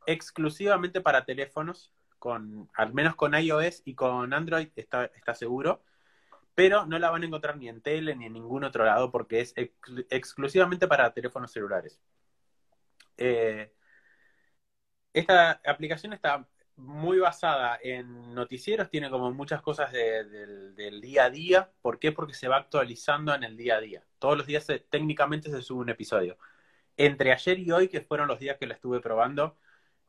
exclusivamente 0.07 0.99
para 0.99 1.25
teléfonos, 1.25 1.93
con, 2.17 2.71
al 2.73 2.91
menos 2.95 3.15
con 3.15 3.35
iOS 3.35 3.83
y 3.85 3.93
con 3.93 4.33
Android 4.33 4.69
está, 4.75 5.05
está 5.05 5.35
seguro, 5.35 5.83
pero 6.55 6.87
no 6.87 6.97
la 6.97 7.11
van 7.11 7.21
a 7.21 7.27
encontrar 7.27 7.55
ni 7.57 7.69
en 7.69 7.81
tele 7.81 8.15
ni 8.15 8.25
en 8.25 8.33
ningún 8.33 8.63
otro 8.63 8.83
lado 8.83 9.11
porque 9.11 9.41
es 9.41 9.53
exclusivamente 10.09 10.87
para 10.87 11.13
teléfonos 11.13 11.51
celulares. 11.51 12.01
Eh, 13.17 13.71
esta 15.13 15.61
aplicación 15.63 16.13
está 16.13 16.47
muy 16.81 17.19
basada 17.19 17.79
en 17.81 18.33
noticieros, 18.33 18.89
tiene 18.89 19.09
como 19.09 19.31
muchas 19.31 19.61
cosas 19.61 19.91
del 19.91 21.01
día 21.01 21.25
a 21.25 21.29
día. 21.29 21.71
¿Por 21.81 21.99
qué? 21.99 22.11
Porque 22.11 22.33
se 22.33 22.47
va 22.47 22.57
actualizando 22.57 23.33
en 23.33 23.43
el 23.43 23.57
día 23.57 23.75
a 23.77 23.81
día. 23.81 24.03
Todos 24.19 24.37
los 24.37 24.47
días 24.47 24.67
técnicamente 24.89 25.49
se 25.49 25.61
sube 25.61 25.81
un 25.81 25.89
episodio. 25.89 26.37
Entre 26.97 27.31
ayer 27.31 27.59
y 27.59 27.71
hoy, 27.71 27.87
que 27.87 28.01
fueron 28.01 28.27
los 28.27 28.39
días 28.39 28.57
que 28.57 28.67
la 28.67 28.75
estuve 28.75 28.99
probando, 28.99 29.57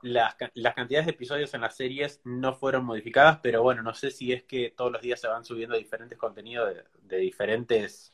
las, 0.02 0.35
cantidades 0.35 1.06
de 1.06 1.12
episodios 1.12 1.54
en 1.54 1.61
las 1.62 1.76
series 1.76 2.20
no 2.24 2.54
fueron 2.54 2.85
modificadas, 2.85 3.38
pero 3.42 3.62
bueno, 3.62 3.82
no 3.82 3.94
sé 3.94 4.11
si 4.11 4.32
es 4.32 4.42
que 4.44 4.70
todos 4.76 4.92
los 4.92 5.02
días 5.02 5.20
se 5.20 5.28
van 5.28 5.44
subiendo 5.44 5.76
diferentes 5.76 6.18
contenidos 6.18 6.74
de, 7.02 7.16
diferentes 7.18 8.12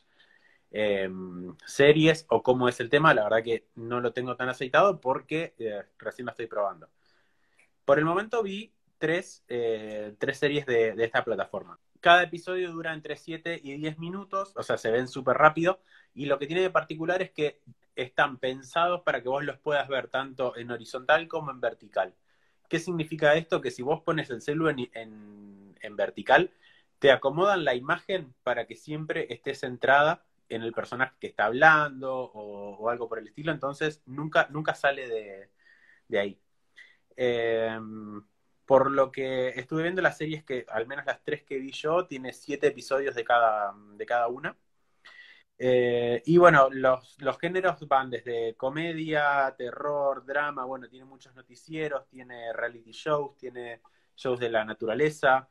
em, 0.71 1.55
series 1.65 2.25
o 2.29 2.43
cómo 2.43 2.69
es 2.69 2.79
el 2.79 2.89
tema. 2.89 3.13
La 3.13 3.23
verdad 3.23 3.43
que 3.43 3.67
no 3.75 4.01
lo 4.01 4.13
tengo 4.13 4.35
tan 4.35 4.49
aceitado 4.49 4.99
porque 5.01 5.55
eh, 5.59 5.83
recién 5.97 6.25
lo 6.27 6.31
estoy 6.31 6.47
probando. 6.47 6.89
Por 7.89 7.97
el 7.97 8.05
momento 8.05 8.43
vi 8.43 8.71
tres, 8.99 9.43
eh, 9.47 10.13
tres 10.19 10.37
series 10.37 10.67
de, 10.67 10.93
esta 10.99 11.25
plataforma. 11.25 11.79
Cada 11.99 12.21
episodio 12.21 12.71
dura 12.71 12.93
entre 12.93 13.15
7 13.15 13.61
y 13.63 13.77
10 13.77 13.97
minutos, 13.97 14.53
o 14.55 14.61
sea, 14.61 14.77
se 14.77 14.91
ven 14.91 15.07
súper 15.07 15.37
rápido. 15.37 15.81
Y 16.13 16.27
lo 16.27 16.37
que 16.37 16.45
tiene 16.45 16.61
de 16.61 16.69
particular 16.69 17.23
es 17.23 17.31
que 17.31 17.61
están 17.95 18.37
pensados 18.37 19.01
para 19.01 19.23
que 19.23 19.29
vos 19.29 19.43
los 19.43 19.57
puedas 19.57 19.87
ver 19.87 20.07
tanto 20.07 20.55
en 20.55 20.69
horizontal 20.69 21.27
como 21.27 21.49
en 21.49 21.61
vertical. 21.61 22.13
¿Qué 22.67 22.77
significa 22.77 23.33
esto? 23.33 23.59
Que 23.59 23.71
si 23.71 23.81
vos 23.81 24.03
pones 24.03 24.29
el 24.29 24.43
celular 24.43 24.75
en, 24.93 25.95
vertical, 25.95 26.51
te 26.99 27.11
acomodan 27.11 27.65
la 27.65 27.73
imagen 27.73 28.35
para 28.43 28.67
que 28.67 28.75
siempre 28.75 29.33
esté 29.33 29.55
centrada 29.55 30.23
en 30.47 30.61
el 30.61 30.73
personaje 30.73 31.15
que 31.19 31.25
está 31.25 31.45
hablando 31.45 32.13
o, 32.35 32.87
algo 32.87 33.09
por 33.09 33.17
el 33.17 33.29
estilo, 33.29 33.51
entonces 33.51 34.03
nunca, 34.05 34.47
nunca 34.51 34.75
sale 34.75 35.49
de 36.07 36.19
ahí. 36.19 36.39
Em, 37.21 38.23
por 38.65 38.89
lo 38.91 39.11
que 39.11 39.49
estuve 39.49 39.83
viendo 39.83 40.01
las 40.01 40.17
series 40.17 40.43
que, 40.45 40.65
al 40.69 40.87
menos 40.87 41.05
las 41.05 41.21
tres 41.21 41.43
que 41.43 41.57
vi 41.59 41.71
yo, 41.71 42.05
tiene 42.07 42.31
siete 42.31 42.67
episodios 42.67 43.13
de 43.13 43.25
cada, 43.25 43.73
de 43.97 44.05
cada 44.05 44.27
una. 44.29 44.57
Eh, 45.57 46.23
y 46.25 46.37
bueno, 46.37 46.69
los, 46.71 47.17
géneros 47.41 47.85
van 47.89 48.09
desde 48.09 48.55
comedia, 48.55 49.53
terror, 49.57 50.25
drama, 50.25 50.63
bueno, 50.63 50.87
tiene 50.87 51.03
muchos 51.05 51.35
noticieros, 51.35 52.07
tiene 52.07 52.53
reality 52.53 52.91
shows, 52.91 53.35
tiene 53.37 53.81
shows 54.15 54.39
de 54.39 54.49
la 54.49 54.63
naturaleza. 54.63 55.49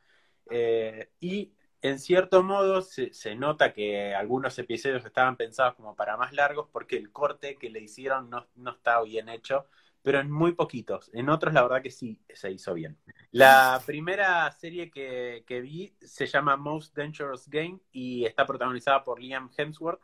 Eh, 0.49 1.11
y 1.19 1.53
en 1.83 1.99
cierto 1.99 2.41
modo 2.41 2.81
se, 2.81 3.11
nota 3.35 3.73
que 3.73 4.15
algunos 4.15 4.57
episodios 4.57 5.05
estaban 5.05 5.37
pensados 5.37 5.75
como 5.75 5.95
para 5.95 6.17
más 6.17 6.33
largos 6.33 6.67
porque 6.71 6.97
el 6.97 7.11
corte 7.11 7.57
que 7.57 7.69
le 7.69 7.81
hicieron 7.81 8.29
no, 8.29 8.47
no 8.55 8.71
está 8.71 9.01
bien 9.03 9.29
hecho 9.29 9.67
pero 10.01 10.19
en 10.19 10.31
muy 10.31 10.53
poquitos. 10.53 11.09
En 11.13 11.29
otros, 11.29 11.53
la 11.53 11.61
verdad 11.63 11.81
que 11.81 11.91
sí 11.91 12.19
se 12.33 12.51
hizo 12.51 12.73
bien. 12.73 12.97
La 13.31 13.81
primera 13.85 14.49
serie 14.51 14.89
que, 14.89 15.61
vi 15.61 15.93
se 15.99 16.25
llama 16.25 16.55
Most 16.55 16.95
Dangerous 16.95 17.47
Game 17.47 17.79
y 17.91 18.25
está 18.25 18.45
protagonizada 18.45 19.03
por 19.03 19.19
Liam 19.19 19.49
Hemsworth. 19.55 20.01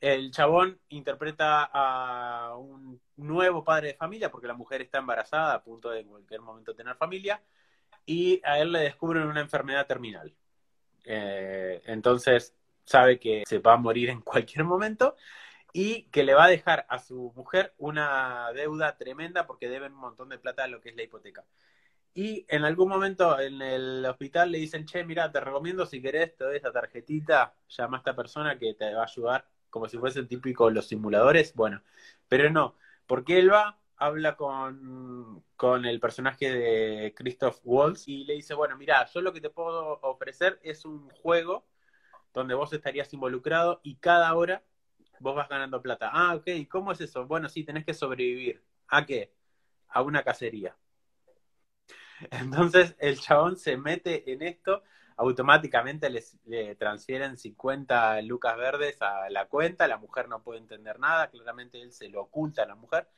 El 0.00 0.30
chabón 0.30 0.80
interpreta 0.90 1.68
a 1.72 2.56
un 2.56 3.00
nuevo 3.16 3.64
padre 3.64 3.88
de 3.88 3.94
familia 3.94 4.30
porque 4.30 4.46
la 4.46 4.54
mujer 4.54 4.82
está 4.82 4.98
embarazada 4.98 5.54
a 5.54 5.62
punto 5.62 5.90
de 5.90 6.00
en 6.00 6.08
cualquier 6.08 6.40
momento 6.40 6.74
tener 6.74 6.94
familia 6.94 7.42
y 8.06 8.40
a 8.44 8.60
él 8.60 8.70
le 8.70 8.80
descubren 8.80 9.26
una 9.26 9.40
enfermedad 9.40 9.86
terminal. 9.86 10.32
Eh, 11.04 11.82
entonces 11.86 12.54
sabe 12.84 13.18
que 13.18 13.42
se 13.46 13.58
va 13.58 13.74
a 13.74 13.76
morir 13.76 14.10
en 14.10 14.20
cualquier 14.20 14.64
momento 14.64 15.16
y 15.72 16.04
que 16.04 16.24
le 16.24 16.34
va 16.34 16.44
a 16.44 16.48
dejar 16.48 16.86
a 16.88 16.98
su 16.98 17.32
mujer 17.36 17.74
una 17.78 18.50
deuda 18.54 18.96
tremenda 18.96 19.46
porque 19.46 19.68
deben 19.68 19.92
un 19.92 20.00
montón 20.00 20.28
de 20.28 20.38
plata 20.38 20.64
a 20.64 20.68
lo 20.68 20.80
que 20.80 20.90
es 20.90 20.96
la 20.96 21.02
hipoteca. 21.02 21.44
Y 22.14 22.46
en 22.48 22.64
algún 22.64 22.88
momento 22.88 23.38
en 23.38 23.62
el 23.62 24.04
hospital 24.06 24.50
le 24.50 24.58
dicen, 24.58 24.86
che, 24.86 25.04
mira, 25.04 25.30
te 25.30 25.40
recomiendo 25.40 25.86
si 25.86 26.02
querés, 26.02 26.34
te 26.36 26.44
doy 26.44 26.56
esta 26.56 26.72
tarjetita, 26.72 27.54
llama 27.68 27.98
a 27.98 28.00
esta 28.00 28.16
persona 28.16 28.58
que 28.58 28.74
te 28.74 28.92
va 28.92 29.02
a 29.02 29.04
ayudar, 29.04 29.46
como 29.70 29.88
si 29.88 29.98
fuese 29.98 30.18
el 30.20 30.28
típico 30.28 30.70
los 30.70 30.88
simuladores. 30.88 31.54
Bueno, 31.54 31.82
pero 32.28 32.50
no, 32.50 32.74
porque 33.06 33.38
él 33.38 33.52
va, 33.52 33.78
habla 33.96 34.36
con, 34.36 35.44
con 35.56 35.84
el 35.84 36.00
personaje 36.00 36.50
de 36.50 37.14
Christoph 37.14 37.60
Waltz 37.64 38.08
y 38.08 38.24
le 38.24 38.34
dice, 38.34 38.54
bueno, 38.54 38.76
mira, 38.76 39.06
yo 39.06 39.20
lo 39.20 39.32
que 39.32 39.40
te 39.40 39.50
puedo 39.50 40.00
ofrecer 40.02 40.58
es 40.62 40.84
un 40.84 41.08
juego 41.10 41.66
donde 42.34 42.54
vos 42.54 42.72
estarías 42.72 43.12
involucrado 43.14 43.80
y 43.84 43.96
cada 43.96 44.34
hora 44.34 44.62
vos 45.20 45.34
vas 45.36 45.48
ganando 45.48 45.82
plata. 45.82 46.10
Ah, 46.12 46.34
ok, 46.34 46.48
¿cómo 46.68 46.92
es 46.92 47.00
eso? 47.00 47.26
Bueno, 47.26 47.48
sí, 47.48 47.64
tenés 47.64 47.84
que 47.84 47.94
sobrevivir. 47.94 48.62
¿A 48.88 49.04
qué? 49.04 49.32
A 49.88 50.02
una 50.02 50.22
cacería. 50.22 50.76
Entonces 52.30 52.96
el 52.98 53.18
chabón 53.20 53.56
se 53.56 53.76
mete 53.76 54.32
en 54.32 54.42
esto, 54.42 54.82
automáticamente 55.16 56.10
le 56.44 56.74
transfieren 56.76 57.36
50 57.36 58.22
lucas 58.22 58.56
verdes 58.56 59.00
a 59.02 59.30
la 59.30 59.46
cuenta, 59.46 59.86
la 59.88 59.98
mujer 59.98 60.28
no 60.28 60.42
puede 60.42 60.60
entender 60.60 60.98
nada, 60.98 61.30
claramente 61.30 61.80
él 61.80 61.92
se 61.92 62.08
lo 62.08 62.22
oculta 62.22 62.62
a 62.62 62.66
la 62.66 62.74
mujer. 62.74 63.08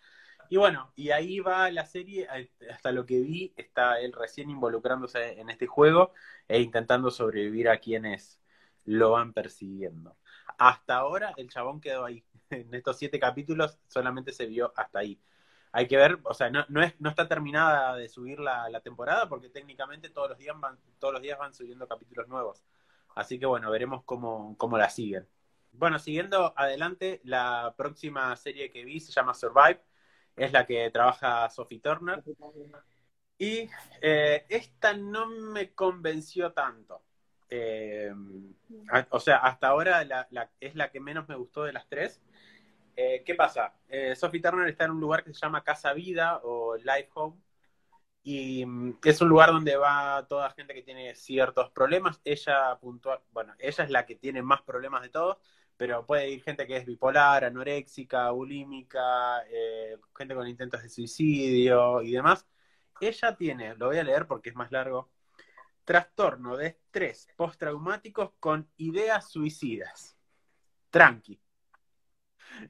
Y 0.48 0.56
bueno, 0.56 0.92
y 0.96 1.10
ahí 1.10 1.40
va 1.40 1.70
la 1.70 1.86
serie, 1.86 2.26
hasta 2.70 2.90
lo 2.92 3.06
que 3.06 3.20
vi, 3.20 3.54
está 3.56 4.00
él 4.00 4.12
recién 4.12 4.50
involucrándose 4.50 5.40
en 5.40 5.48
este 5.48 5.66
juego 5.66 6.12
e 6.48 6.60
intentando 6.60 7.10
sobrevivir 7.10 7.68
a 7.68 7.78
quienes 7.78 8.40
lo 8.84 9.12
van 9.12 9.32
persiguiendo. 9.32 10.16
Hasta 10.60 10.96
ahora 10.96 11.34
el 11.36 11.48
chabón 11.50 11.80
quedó 11.80 12.04
ahí. 12.04 12.24
En 12.50 12.74
estos 12.74 12.98
siete 12.98 13.20
capítulos 13.20 13.78
solamente 13.86 14.32
se 14.32 14.46
vio 14.46 14.72
hasta 14.76 15.00
ahí 15.00 15.20
hay 15.72 15.86
que 15.86 15.96
ver, 15.96 16.18
o 16.24 16.34
sea, 16.34 16.50
no, 16.50 16.64
no, 16.68 16.82
es, 16.82 16.94
no 17.00 17.10
está 17.10 17.28
terminada 17.28 17.94
de 17.94 18.08
subir 18.08 18.40
la, 18.40 18.80
temporada 18.80 19.28
porque 19.28 19.48
técnicamente 19.48 20.08
todos 20.08 20.30
los 20.30 20.38
días 20.38 20.58
van, 20.58 20.78
todos 20.98 21.14
los 21.14 21.22
días 21.22 21.38
van 21.38 21.54
subiendo 21.54 21.86
capítulos 21.86 22.28
nuevos. 22.28 22.64
Así 23.14 23.38
que 23.38 23.46
bueno, 23.46 23.70
veremos 23.70 24.02
cómo, 24.04 24.56
cómo 24.58 24.78
la 24.78 24.90
siguen. 24.90 25.28
Bueno, 25.72 25.98
siguiendo 25.98 26.52
adelante, 26.56 27.20
la 27.24 27.74
próxima 27.76 28.34
serie 28.36 28.70
que 28.70 28.84
vi 28.84 29.00
se 29.00 29.12
llama 29.12 29.34
Survive, 29.34 29.80
es 30.36 30.52
la 30.52 30.66
que 30.66 30.90
trabaja 30.90 31.48
Sophie 31.50 31.80
Turner. 31.80 32.22
Y 33.38 33.68
eh, 34.02 34.46
esta 34.48 34.94
no 34.94 35.26
me 35.26 35.72
convenció 35.74 36.52
tanto. 36.52 37.02
Eh, 37.50 38.12
o 39.10 39.20
sea, 39.20 39.38
hasta 39.38 39.68
ahora 39.68 40.06
es 40.60 40.74
la 40.74 40.90
que 40.90 41.00
menos 41.00 41.28
me 41.28 41.36
gustó 41.36 41.64
de 41.64 41.72
las 41.72 41.88
tres. 41.88 42.20
Eh, 43.02 43.22
¿Qué 43.24 43.34
pasa? 43.34 43.74
Eh, 43.88 44.14
Sophie 44.14 44.42
Turner 44.42 44.68
está 44.68 44.84
en 44.84 44.90
un 44.92 45.00
lugar 45.00 45.24
que 45.24 45.32
se 45.32 45.40
llama 45.40 45.64
Casa 45.64 45.92
Vida 45.94 46.40
o 46.42 46.76
Life 46.76 47.08
Home. 47.14 47.36
Y 48.22 48.66
mm, 48.66 48.98
es 49.04 49.20
un 49.22 49.28
lugar 49.30 49.50
donde 49.52 49.76
va 49.76 50.26
toda 50.28 50.50
gente 50.50 50.74
que 50.74 50.82
tiene 50.82 51.14
ciertos 51.14 51.70
problemas. 51.70 52.20
Ella 52.24 52.78
puntual, 52.80 53.20
bueno, 53.32 53.54
ella 53.58 53.84
es 53.84 53.90
la 53.90 54.06
que 54.06 54.16
tiene 54.16 54.42
más 54.42 54.62
problemas 54.62 55.02
de 55.02 55.08
todos, 55.10 55.38
pero 55.76 56.04
puede 56.06 56.30
ir 56.30 56.42
gente 56.42 56.66
que 56.66 56.76
es 56.76 56.86
bipolar, 56.86 57.44
anoréxica, 57.44 58.30
bulímica, 58.32 59.44
eh, 59.48 59.96
gente 60.16 60.34
con 60.34 60.46
intentos 60.48 60.82
de 60.82 60.90
suicidio 60.90 62.02
y 62.02 62.12
demás. 62.12 62.46
Ella 63.00 63.36
tiene, 63.36 63.76
lo 63.76 63.86
voy 63.86 63.98
a 63.98 64.04
leer 64.04 64.26
porque 64.26 64.50
es 64.50 64.56
más 64.56 64.70
largo, 64.72 65.10
trastorno 65.84 66.56
de 66.56 66.68
estrés 66.68 67.28
postraumáticos 67.36 68.32
con 68.38 68.70
ideas 68.76 69.30
suicidas. 69.30 70.16
Tranqui. 70.90 71.40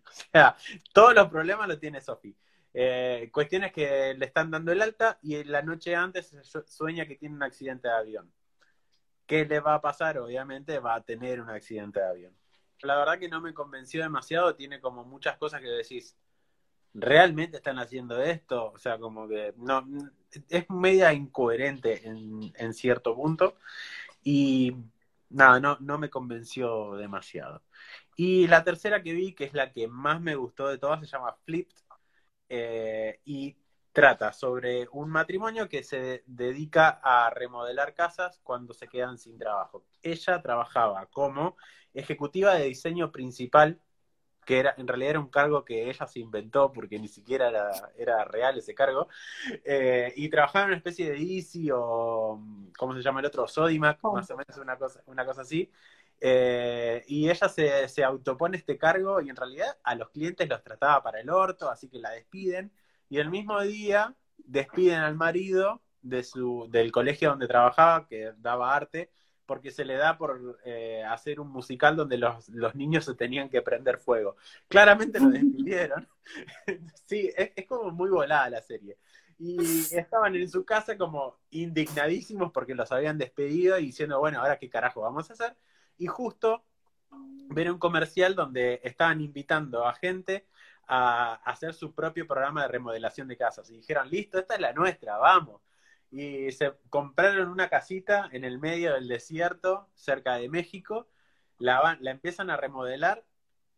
O 0.07 0.13
sea, 0.13 0.57
todos 0.93 1.15
los 1.15 1.29
problemas 1.29 1.67
los 1.67 1.81
tiene 1.81 2.01
Sophie. 2.01 2.37
Eh, 2.73 3.29
cuestiones 3.33 3.73
que 3.73 4.15
le 4.15 4.27
están 4.27 4.51
dando 4.51 4.71
el 4.71 4.83
alta 4.83 5.19
y 5.23 5.43
la 5.45 5.63
noche 5.63 5.97
antes 5.97 6.33
sueña 6.67 7.07
que 7.07 7.17
tiene 7.17 7.35
un 7.35 7.43
accidente 7.43 7.89
de 7.89 7.95
avión. 7.95 8.33
¿Qué 9.27 9.45
le 9.45 9.61
va 9.61 9.75
a 9.75 9.81
pasar? 9.81 10.19
Obviamente 10.19 10.79
va 10.79 10.95
a 10.95 11.03
tener 11.03 11.41
un 11.41 11.51
accidente 11.51 12.01
de 12.01 12.07
avión. 12.07 12.37
La 12.83 12.97
verdad 12.97 13.19
que 13.19 13.29
no 13.29 13.41
me 13.41 13.55
convenció 13.55 14.03
demasiado, 14.03 14.55
tiene 14.55 14.81
como 14.81 15.05
muchas 15.05 15.37
cosas 15.37 15.61
que 15.61 15.69
decís, 15.69 16.17
¿realmente 16.95 17.59
están 17.59 17.79
haciendo 17.79 18.21
esto? 18.23 18.73
O 18.73 18.79
sea, 18.79 18.99
como 18.99 19.29
que 19.29 19.55
no, 19.57 19.87
es 20.49 20.69
media 20.71 21.13
incoherente 21.13 22.07
en, 22.07 22.75
cierto 22.75 23.15
punto 23.17 23.57
y 24.25 24.77
nada, 25.31 25.61
no, 25.61 25.77
no 25.81 25.99
me 25.99 26.11
convenció 26.11 26.95
demasiado. 26.97 27.63
Y 28.17 28.47
la 28.49 28.65
tercera 28.65 29.03
que 29.03 29.13
vi, 29.15 29.35
que 29.35 29.45
es 29.45 29.55
la 29.55 29.73
que 29.73 29.89
más 29.89 30.21
me 30.21 30.35
gustó 30.37 30.69
de 30.69 30.79
todas, 30.79 31.01
se 31.01 31.07
llama 31.07 31.37
Flipped 31.45 31.77
eh, 32.49 33.21
y 33.25 33.57
trata 33.93 34.33
sobre 34.33 34.89
un 34.93 35.11
matrimonio 35.11 35.69
que 35.69 35.83
se 35.83 36.23
dedica 36.27 37.01
a 37.03 37.31
remodelar 37.31 37.95
casas 37.95 38.41
cuando 38.43 38.75
se 38.75 38.89
quedan 38.89 39.19
sin 39.19 39.39
trabajo. 39.39 39.85
Ella 40.03 40.41
trabajaba 40.43 41.07
como 41.07 41.57
ejecutiva 41.95 42.55
de 42.55 42.67
diseño 42.67 43.11
principal, 43.11 43.81
que 44.45 44.59
era, 44.59 44.75
en 44.79 44.89
realidad 44.89 45.11
era 45.11 45.21
un 45.21 45.29
cargo 45.31 45.65
que 45.65 45.89
ella 45.89 46.07
se 46.07 46.21
inventó 46.21 46.73
porque 46.73 46.99
ni 46.99 47.09
siquiera 47.09 47.73
era, 47.97 48.25
real 48.25 48.59
ese 48.59 48.75
cargo, 48.75 49.09
eh, 49.65 50.13
y 50.17 50.29
trabajaba 50.29 50.65
en 50.65 50.69
una 50.71 50.77
especie 50.79 51.11
de 51.11 51.19
Easy 51.19 51.71
o, 51.73 52.41
¿cómo 52.77 52.95
se 52.95 53.03
llama 53.03 53.21
el 53.21 53.27
otro? 53.27 53.47
Sodimac, 53.47 54.03
más 54.03 54.31
o 54.31 54.37
menos 54.37 54.57
una 54.59 54.77
cosa, 54.77 55.03
una 55.07 55.25
cosa 55.25 55.43
así. 55.43 55.71
Eh, 56.23 57.03
y 57.09 57.31
ella 57.31 57.49
se, 57.49 57.89
se, 57.89 58.05
autopone 58.05 58.59
este 58.59 58.77
cargo 58.77 59.23
y 59.23 59.31
en 59.31 59.37
realidad 59.37 59.79
a 59.83 59.95
los 59.95 60.11
clientes 60.11 60.47
los 60.49 60.63
trataba 60.63 61.03
para 61.03 61.21
el 61.21 61.31
orto, 61.31 61.71
así 61.71 61.89
que 61.89 61.99
la 61.99 62.11
despiden. 62.11 62.73
Y 63.09 63.19
el 63.19 63.31
mismo 63.31 63.61
día 63.63 64.15
despiden 64.37 65.01
al 65.01 65.17
marido 65.17 65.83
de 66.03 66.23
su, 66.23 66.69
del 66.71 66.93
colegio 66.93 67.31
donde 67.31 67.49
trabajaba, 67.49 68.07
que 68.07 68.33
daba 68.39 68.75
arte, 68.75 69.11
porque 69.51 69.73
se 69.73 69.85
le 69.85 69.97
da 69.97 70.17
por 70.17 70.61
eh, 70.65 71.03
hacer 71.03 71.41
un 71.41 71.49
musical 71.49 71.97
donde 71.97 72.17
los, 72.17 72.49
los, 72.51 72.77
niños 72.77 73.05
se 73.05 73.17
tenían 73.17 73.49
que 73.49 73.63
prender 73.63 73.99
fuego. 73.99 74.37
Claramente 74.69 75.19
lo 75.19 75.29
despidieron. 75.29 76.09
sí, 77.05 77.33
es, 77.37 77.51
es 77.57 77.67
como 77.67 77.91
muy 77.91 78.09
volada 78.11 78.49
la 78.49 78.63
serie 78.63 78.97
y 79.41 79.59
estaban 79.97 80.37
en 80.37 80.49
su 80.49 80.65
casa 80.65 80.97
como 80.97 81.41
indignadísimos 81.51 82.53
porque 82.53 82.77
los 82.77 82.93
habían 82.93 83.19
despedido 83.19 83.77
y 83.81 83.87
diciendo, 83.87 84.21
bueno, 84.21 84.39
ahora 84.39 84.57
qué 84.57 84.71
carajo 84.71 85.01
vamos 85.01 85.29
a 85.29 85.33
hacer 85.33 85.57
y 85.99 86.07
justo 86.07 86.63
ver 87.49 87.73
un 87.73 87.79
comercial 87.81 88.37
donde 88.37 88.81
estaban 88.85 89.21
invitando 89.21 89.85
a 89.85 89.95
gente 89.95 90.47
a 90.87 91.35
hacer 91.45 91.75
su 91.75 91.93
propio 91.93 92.25
programa 92.25 92.63
de 92.63 92.69
remodelación 92.69 93.27
de 93.27 93.37
casas. 93.37 93.69
Y 93.69 93.79
dijeron, 93.79 94.09
listo, 94.09 94.39
esta 94.39 94.55
es 94.55 94.61
la 94.61 94.73
nuestra, 94.73 95.19
vamos. 95.19 95.61
Y 96.11 96.51
se 96.53 96.75
compraron 96.89 97.49
una 97.49 97.69
casita 97.69 98.29
en 98.33 98.45
el 98.45 98.59
medio 98.59 98.95
del 98.95 99.09
desierto, 99.09 99.89
cerca 99.95 100.35
de 100.35 100.49
México, 100.49 101.09
la, 101.59 101.99
la 102.01 102.11
empiezan 102.11 102.51
a 102.51 102.57
remodelar. 102.57 103.25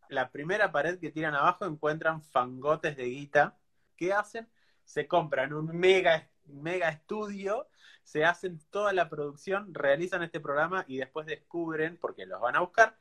La 0.09 0.31
primera 0.31 0.73
pared 0.73 0.99
que 0.99 1.11
tiran 1.11 1.35
abajo 1.35 1.67
encuentran 1.67 2.23
fangotes 2.23 2.97
de 2.97 3.05
guita. 3.05 3.59
¿Qué 3.97 4.13
hacen? 4.13 4.49
Se 4.85 5.07
compran 5.07 5.53
un 5.53 5.77
mega, 5.77 6.29
mega 6.47 6.89
estudio 6.89 7.69
se 8.05 8.25
hacen 8.25 8.61
toda 8.71 8.93
la 8.93 9.09
producción, 9.09 9.75
realizan 9.75 10.23
este 10.23 10.41
programa 10.41 10.85
y 10.89 10.99
después 10.99 11.27
descubren, 11.27 11.97
porque 11.99 12.27
los 12.27 12.41
van 12.41 12.57
a 12.57 12.61
buscar, 12.61 12.97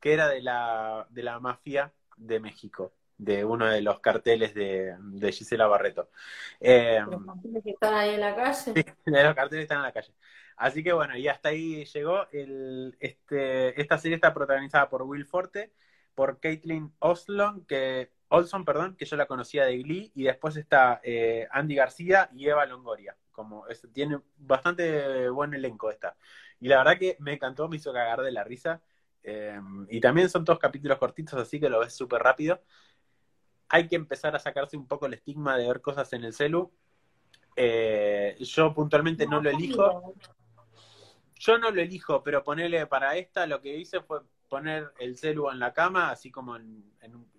que 0.00 0.12
era 0.12 0.28
de 0.28 0.42
la, 0.42 1.06
de 1.10 1.22
la 1.22 1.40
mafia 1.40 1.92
de 2.16 2.40
México, 2.40 2.92
de 3.16 3.44
uno 3.44 3.66
de 3.66 3.80
los 3.80 4.00
carteles 4.00 4.54
de, 4.54 4.96
Gisela 5.32 5.66
Barreto. 5.66 6.10
Eh, 6.60 7.00
los 7.08 7.24
carteles 7.24 7.62
que 7.62 7.70
están 7.70 7.94
ahí 7.94 8.14
en 8.14 8.20
la 8.20 8.34
calle. 8.34 8.54
Sí, 8.54 8.72
los 9.04 9.34
carteles 9.34 9.62
están 9.62 9.78
en 9.78 9.84
la 9.84 9.92
calle. 9.92 10.12
Así 10.56 10.82
que 10.84 10.92
bueno, 10.92 11.16
y 11.16 11.28
hasta 11.28 11.50
ahí 11.50 11.84
llegó. 11.84 12.26
El, 12.32 12.96
este, 13.00 13.80
esta 13.80 13.98
serie 13.98 14.16
está 14.16 14.32
protagonizada 14.34 14.88
por 14.88 15.02
Will 15.02 15.26
Forte, 15.26 15.72
por 16.14 16.40
Caitlin 16.40 16.92
Oslon, 17.00 17.64
que, 17.66 18.10
Olson, 18.28 18.64
perdón, 18.64 18.96
que 18.96 19.04
yo 19.04 19.16
la 19.16 19.26
conocía 19.26 19.64
de 19.64 19.78
Glee, 19.78 20.12
y 20.14 20.24
después 20.24 20.56
está 20.56 21.00
eh, 21.02 21.48
Andy 21.50 21.74
García 21.74 22.30
y 22.34 22.48
Eva 22.48 22.66
Longoria 22.66 23.16
como 23.34 23.66
tiene 23.92 24.20
bastante 24.38 25.28
buen 25.28 25.52
elenco 25.52 25.90
esta. 25.90 26.16
Y 26.60 26.68
la 26.68 26.78
verdad 26.78 26.98
que 26.98 27.16
me 27.20 27.34
encantó, 27.34 27.68
me 27.68 27.76
hizo 27.76 27.92
cagar 27.92 28.22
de 28.22 28.32
la 28.32 28.44
risa. 28.44 28.80
Em, 29.22 29.86
y 29.90 30.00
también 30.00 30.30
son 30.30 30.44
todos 30.44 30.58
capítulos 30.58 30.98
cortitos, 30.98 31.34
así 31.40 31.60
que 31.60 31.68
lo 31.68 31.80
ves 31.80 31.94
súper 31.94 32.22
rápido. 32.22 32.62
Hay 33.68 33.88
que 33.88 33.96
empezar 33.96 34.34
a 34.36 34.38
sacarse 34.38 34.76
un 34.76 34.86
poco 34.86 35.06
el 35.06 35.14
estigma 35.14 35.56
de 35.56 35.66
ver 35.66 35.80
cosas 35.80 36.12
en 36.12 36.24
el 36.24 36.32
celu. 36.32 36.70
Eh, 37.56 38.36
yo 38.40 38.74
puntualmente 38.74 39.26
no, 39.26 39.40
lo 39.40 39.50
elijo. 39.50 40.14
Yo 41.36 41.58
no 41.58 41.70
lo 41.70 41.80
elijo, 41.80 42.22
pero 42.22 42.42
ponerle 42.42 42.86
para 42.86 43.16
esta, 43.16 43.46
lo 43.46 43.60
que 43.60 43.76
hice 43.76 44.00
fue 44.00 44.20
poner 44.48 44.92
el 44.98 45.16
celu 45.16 45.50
en 45.50 45.58
la 45.58 45.72
cama, 45.72 46.10
así 46.10 46.30
como 46.30 46.56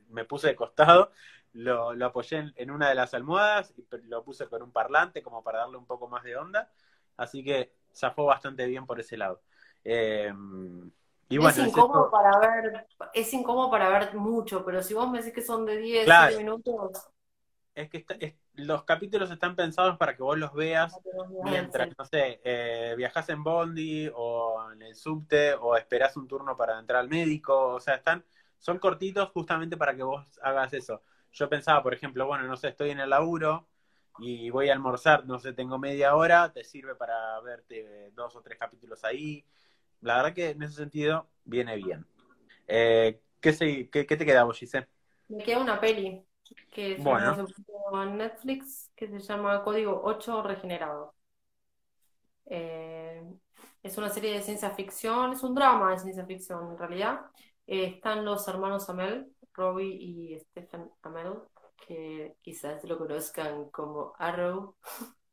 me 0.09 0.25
puse 0.25 0.47
de 0.47 0.55
costado 0.55 1.11
lo, 1.55 2.05
apoyé 2.05 2.51
en, 2.55 2.71
una 2.71 2.89
de 2.89 2.95
las 2.95 3.13
almohadas 3.13 3.73
y 3.77 3.85
lo 4.07 4.23
puse 4.23 4.47
con 4.47 4.61
un 4.61 4.71
parlante 4.71 5.23
como 5.23 5.43
para 5.43 5.59
darle 5.59 5.77
un 5.77 5.85
poco 5.85 6.07
más 6.07 6.23
de 6.23 6.35
onda. 6.35 6.69
Así 7.17 7.43
que 7.43 7.71
zafó 7.93 8.25
bastante 8.25 8.65
bien 8.65 8.85
por 8.85 8.99
ese 8.99 9.17
lado. 9.17 9.41
Em, 9.83 10.91
Y 11.29 11.37
bueno, 11.37 11.63
es 11.63 11.77
incómodo 11.77 12.09
para 12.11 12.37
ver, 12.39 12.87
es 13.13 13.33
incómodo 13.33 13.69
para 13.71 13.89
ver 13.89 14.15
mucho, 14.15 14.63
pero 14.65 14.81
si 14.83 14.93
vos 14.93 15.09
me 15.09 15.19
decís 15.19 15.33
que 15.33 15.41
son 15.41 15.65
de 15.65 15.77
10, 15.77 16.05
Claro. 16.05 16.35
7 16.35 16.37
minutos, 16.37 16.91
es 17.75 17.89
que 17.89 17.97
está- 17.97 18.15
es- 18.19 18.35
los 18.53 18.83
capítulos 18.85 19.29
están 19.31 19.55
pensados 19.55 19.97
para 19.97 20.15
que 20.15 20.23
vos 20.23 20.37
los 20.37 20.53
veas 20.53 21.01
mientras, 21.39 21.89
no 21.97 22.05
sé, 22.05 22.41
eh, 22.43 22.93
viajás 22.97 23.29
en 23.29 23.43
Bondi 23.43 24.09
o 24.15 24.71
en 24.71 24.81
el 24.81 24.95
subte 24.95 25.53
o 25.55 25.75
esperás 25.75 26.15
un 26.17 26.27
turno 26.27 26.55
para 26.55 26.79
entrar 26.79 27.01
al 27.01 27.09
médico, 27.09 27.73
o 27.75 27.79
sea, 27.79 27.95
están, 27.95 28.23
son 28.59 28.79
cortitos 28.79 29.29
justamente 29.31 29.75
para 29.77 29.95
que 29.95 30.03
vos 30.03 30.39
hagas 30.41 30.73
eso. 30.73 31.03
Yo 31.33 31.49
pensaba, 31.49 31.83
por 31.83 31.93
ejemplo, 31.93 32.25
bueno, 32.27 32.45
no 32.47 32.55
sé, 32.57 32.69
estoy 32.69 32.91
en 32.91 32.99
el 33.01 33.09
laburo 33.09 33.67
y 34.19 34.49
voy 34.49 34.69
a 34.69 34.73
almorzar, 34.73 35.25
no 35.25 35.39
sé, 35.39 35.51
tengo 35.53 35.77
media 35.77 36.15
hora, 36.15 36.53
te 36.53 36.63
sirve 36.63 36.95
para 36.95 37.39
verte 37.41 38.11
dos 38.15 38.35
o 38.37 38.41
tres 38.41 38.57
capítulos 38.57 39.03
ahí. 39.03 39.45
La 40.05 40.17
verdad 40.17 40.33
que 40.35 40.51
en 40.51 40.63
ese 40.63 40.75
sentido 40.75 41.29
viene 41.45 41.75
bien. 41.77 42.05
Eh, 42.67 43.21
¿qué, 43.41 43.53
se- 43.53 43.89
qué, 43.91 44.05
qué 44.07 44.17
te 44.17 44.25
queda 44.25 44.43
vos, 44.45 44.59
Giselle? 44.59 44.87
Me 45.27 45.43
queda 45.43 45.59
una 45.61 45.79
peli 45.79 46.25
que 46.71 46.97
Bueno. 46.97 47.35
se 47.35 47.43
puso 47.43 48.03
en 48.03 48.17
Netflix 48.17 48.91
que 48.95 49.07
se 49.07 49.19
llama 49.19 49.63
Código 49.63 50.01
8 50.03 50.41
Regenerado. 50.43 51.13
Eh, 52.47 53.23
es 53.83 53.97
una 53.97 54.09
serie 54.09 54.33
de 54.33 54.41
ciencia 54.43 54.71
ficción, 54.71 55.33
es 55.33 55.43
un 55.43 55.55
drama 55.55 55.91
de 55.91 55.99
ciencia 55.99 56.25
ficción 56.25 56.71
en 56.71 56.77
realidad. 56.77 57.21
Eh, 57.67 57.85
están 57.95 58.25
los 58.25 58.47
hermanos 58.47 58.89
Amell, 58.89 59.27
Robbie 59.53 59.87
y 59.99 60.39
Stephen 60.39 60.89
Amell, 61.01 61.33
que 61.87 62.35
quizás 62.41 62.83
lo 62.83 62.97
conozcan 62.97 63.69
como 63.71 64.13
Arrow. 64.19 64.75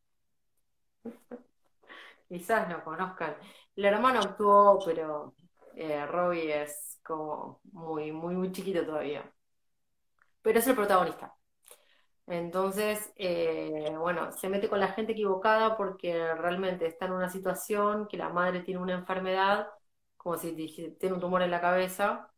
Quizás 2.33 2.69
lo 2.71 2.83
conozcan. 2.83 3.37
El 3.77 3.85
hermano 3.85 4.21
actuó, 4.21 4.79
pero 4.85 5.35
eh, 5.77 6.07
Robbie 6.07 6.63
es 6.63 6.99
como 7.05 7.61
muy, 7.73 8.11
muy, 8.13 8.35
muy 8.35 8.51
chiquito 8.53 8.85
todavía. 8.87 9.23
Pero 10.43 10.59
es 10.59 10.67
el 10.67 10.75
protagonista. 10.77 11.35
Entonces, 12.27 13.13
eh, 13.17 13.95
bueno, 13.99 14.33
se 14.33 14.49
mete 14.49 14.69
con 14.69 14.81
la 14.81 14.89
gente 14.89 15.13
equivocada 15.13 15.77
porque 15.77 16.35
realmente 16.37 16.87
está 16.87 17.07
en 17.07 17.13
una 17.13 17.29
situación 17.31 18.09
que 18.09 18.17
la 18.17 18.29
madre 18.31 18.61
tiene 18.63 18.81
una 18.81 18.95
enfermedad, 18.95 19.69
como 20.17 20.37
si 20.39 20.55
tiene 21.01 21.15
un 21.17 21.21
tumor 21.21 21.43
en 21.43 21.51
la 21.51 21.61
cabeza, 21.61 22.31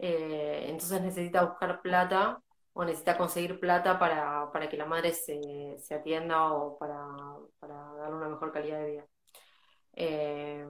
eh, 0.00 0.66
entonces 0.68 1.02
necesita 1.02 1.44
buscar 1.44 1.82
plata 1.82 2.42
o 2.74 2.84
necesita 2.84 3.18
conseguir 3.18 3.60
plata 3.60 3.98
para, 3.98 4.50
para 4.52 4.68
que 4.68 4.76
la 4.78 4.86
madre 4.86 5.14
se, 5.14 5.76
se 5.78 5.94
atienda 5.96 6.52
o 6.52 6.78
para, 6.78 6.96
para 7.60 7.74
darle 7.96 8.16
una 8.16 8.28
mejor 8.30 8.52
calidad 8.52 8.80
de 8.80 8.92
vida. 8.92 9.06
Eh, 9.94 10.66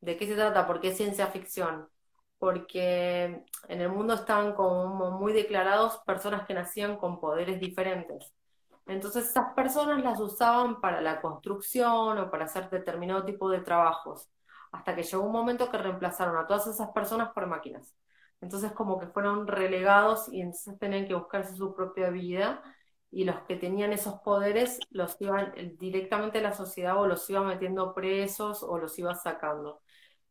¿de 0.00 0.16
qué 0.16 0.26
se 0.26 0.34
trata? 0.34 0.66
¿Por 0.66 0.80
qué 0.80 0.92
ciencia 0.94 1.28
ficción? 1.28 1.88
Porque 2.38 3.44
en 3.68 3.80
el 3.80 3.88
mundo 3.90 4.14
están 4.14 4.54
como 4.54 5.10
muy 5.12 5.32
declarados 5.32 5.98
personas 6.06 6.46
que 6.46 6.54
nacían 6.54 6.96
con 6.98 7.20
poderes 7.20 7.60
diferentes. 7.60 8.32
Entonces 8.86 9.28
esas 9.30 9.52
personas 9.54 10.02
las 10.04 10.20
usaban 10.20 10.80
para 10.80 11.00
la 11.00 11.20
construcción 11.20 12.18
o 12.18 12.30
para 12.30 12.44
hacer 12.44 12.70
determinado 12.70 13.24
tipo 13.24 13.50
de 13.50 13.60
trabajos, 13.60 14.28
hasta 14.72 14.94
que 14.94 15.02
llegó 15.02 15.24
un 15.24 15.32
momento 15.32 15.70
que 15.70 15.78
reemplazaron 15.78 16.36
a 16.36 16.46
todas 16.46 16.66
esas 16.68 16.90
personas 16.90 17.30
por 17.32 17.46
máquinas. 17.46 17.94
Entonces 18.40 18.72
como 18.72 18.98
que 19.00 19.08
fueron 19.08 19.46
relegados 19.46 20.28
y 20.32 20.40
entonces 20.42 20.78
tenían 20.78 21.06
que 21.06 21.14
buscarse 21.14 21.54
su 21.56 21.74
propia 21.74 22.10
vida 22.10 22.62
y 23.16 23.24
los 23.24 23.40
que 23.44 23.56
tenían 23.56 23.92
esos 23.94 24.20
poderes 24.20 24.86
los 24.90 25.16
iban 25.20 25.54
directamente 25.78 26.38
a 26.40 26.42
la 26.42 26.52
sociedad 26.54 27.00
o 27.00 27.06
los 27.06 27.28
iba 27.30 27.42
metiendo 27.42 27.94
presos 27.94 28.62
o 28.62 28.78
los 28.78 28.98
iba 28.98 29.14
sacando. 29.14 29.80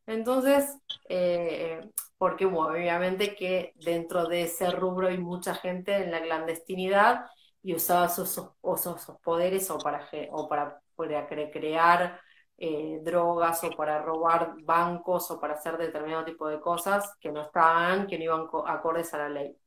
Entonces, 0.07 0.77
eh, 1.09 1.89
porque 2.17 2.45
bueno, 2.45 2.73
obviamente 2.73 3.35
que 3.35 3.73
dentro 3.77 4.27
de 4.27 4.43
ese 4.43 4.71
rubro 4.71 5.07
hay 5.07 5.17
mucha 5.17 5.55
gente 5.55 5.95
en 5.97 6.11
la 6.11 6.21
clandestinidad 6.21 7.25
y 7.63 7.73
usaba 7.75 8.05
esos, 8.07 8.31
esos, 8.63 9.19
poderes 9.23 9.69
o 9.71 9.79
para, 9.79 10.07
o 10.31 10.47
para, 10.47 10.81
para 10.95 11.27
cre- 11.29 11.51
crear 11.51 12.19
eh, 12.57 12.99
drogas 13.03 13.63
o 13.63 13.71
para 13.71 14.01
robar 14.01 14.53
bancos 14.63 15.31
o 15.31 15.39
para 15.39 15.55
hacer 15.55 15.77
determinado 15.77 16.25
tipo 16.25 16.47
de 16.47 16.59
cosas 16.61 17.11
que 17.19 17.31
no 17.31 17.41
estaban, 17.41 18.07
que 18.07 18.17
no 18.19 18.23
iban 18.25 18.47
co- 18.47 18.67
acordes 18.67 19.13
a 19.13 19.17
la 19.19 19.29
ley. 19.29 19.57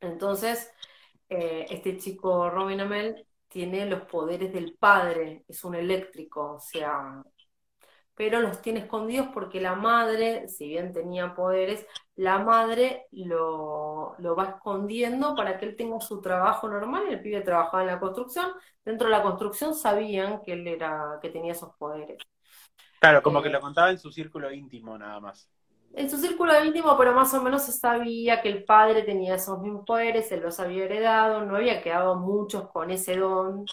Entonces, 0.00 0.70
eh, 1.28 1.66
este 1.70 1.96
chico 1.98 2.50
Robin 2.50 2.80
Amell 2.80 3.26
tiene 3.48 3.86
los 3.86 4.02
poderes 4.02 4.52
del 4.52 4.74
padre, 4.78 5.44
es 5.48 5.64
un 5.64 5.74
eléctrico, 5.74 6.54
o 6.54 6.60
sea, 6.60 7.22
pero 8.14 8.40
los 8.40 8.60
tiene 8.62 8.80
escondidos 8.80 9.28
porque 9.32 9.60
la 9.60 9.74
madre, 9.76 10.48
si 10.48 10.68
bien 10.68 10.92
tenía 10.92 11.34
poderes, 11.34 11.86
la 12.16 12.38
madre 12.40 13.06
lo, 13.12 14.16
lo 14.18 14.36
va 14.36 14.44
escondiendo 14.56 15.34
para 15.36 15.58
que 15.58 15.66
él 15.66 15.76
tenga 15.76 16.00
su 16.00 16.20
trabajo 16.20 16.68
normal. 16.68 17.04
El 17.08 17.22
pibe 17.22 17.40
trabajaba 17.42 17.82
en 17.82 17.88
la 17.88 18.00
construcción, 18.00 18.52
dentro 18.84 19.06
de 19.08 19.12
la 19.12 19.22
construcción 19.22 19.74
sabían 19.74 20.42
que 20.42 20.52
él 20.54 20.66
era, 20.66 21.18
que 21.22 21.30
tenía 21.30 21.52
esos 21.52 21.74
poderes. 21.76 22.18
Claro, 23.00 23.22
como 23.22 23.42
Eh, 23.42 23.42
que 23.42 23.48
lo 23.50 23.60
contaba 23.60 23.90
en 23.90 23.98
su 23.98 24.10
círculo 24.12 24.52
íntimo 24.52 24.96
nada 24.98 25.20
más. 25.20 25.48
En 25.94 26.08
su 26.10 26.16
círculo 26.18 26.52
íntimo, 26.64 26.96
pero 26.96 27.12
más 27.12 27.32
o 27.34 27.42
menos 27.42 27.62
se 27.64 27.72
sabía 27.72 28.40
que 28.42 28.48
el 28.48 28.64
padre 28.64 29.02
tenía 29.02 29.34
esos 29.34 29.60
mismos 29.60 29.84
poderes, 29.84 30.30
él 30.32 30.40
los 30.40 30.60
había 30.60 30.84
heredado, 30.84 31.44
no 31.44 31.56
había 31.56 31.82
quedado 31.82 32.16
muchos 32.16 32.70
con 32.70 32.90
ese 32.90 33.16
don, 33.16 33.64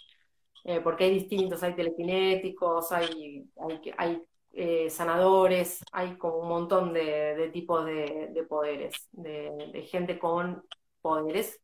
eh, 0.63 0.81
porque 0.81 1.05
hay 1.05 1.13
distintos, 1.13 1.61
hay 1.63 1.75
telequinéticos, 1.75 2.91
hay, 2.91 3.47
hay, 3.97 4.23
eh, 4.53 4.89
sanadores, 4.89 5.83
hay 5.91 6.17
como 6.17 6.39
un 6.39 6.49
montón 6.49 6.93
de, 6.93 7.49
tipos 7.53 7.85
de, 7.85 8.29
de 8.33 8.43
poderes, 8.43 9.07
de, 9.11 9.87
gente 9.91 10.17
con 10.17 10.63
poderes. 11.01 11.61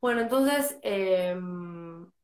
Bueno, 0.00 0.22
entonces 0.22 0.78
eh, 0.82 1.36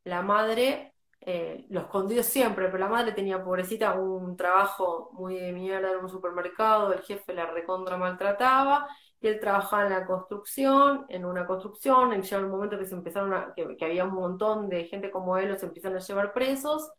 la 0.05 0.23
madre 0.23 0.95
eh, 1.27 1.67
lo 1.71 1.81
escondió 1.81 2.23
siempre, 2.23 2.67
pero 2.67 2.79
la 2.79 2.89
madre 2.89 3.13
tenía, 3.13 3.43
pobrecita, 3.43 3.95
un 3.95 4.37
trabajo 4.37 5.11
muy 5.15 5.35
de 5.35 5.53
mierda 5.53 5.91
en 5.93 5.99
un 5.99 6.09
supermercado, 6.09 6.93
el 6.93 7.01
jefe 7.03 7.35
la 7.35 7.47
recontra 7.47 7.97
maltrataba, 7.97 8.89
y 9.21 9.27
él 9.29 9.41
trabajaba 9.41 9.85
en 9.85 9.91
la 9.91 10.07
construcción, 10.07 11.05
en 11.09 11.25
una 11.25 11.45
construcción, 11.47 12.13
y 12.15 12.23
llegó 12.23 12.45
un 12.45 12.51
momento 12.53 12.79
que 12.79 12.87
se 12.87 12.95
empezaron 12.95 13.35
a- 13.35 13.53
que, 13.57 13.85
había 13.85 14.05
un 14.05 14.15
montón 14.15 14.69
de 14.69 14.85
gente 14.85 15.11
como 15.11 15.37
él, 15.37 15.49
los 15.51 15.63
empiezan 15.65 15.97
a 15.97 15.99
llevar 15.99 16.33
presos, 16.33 16.91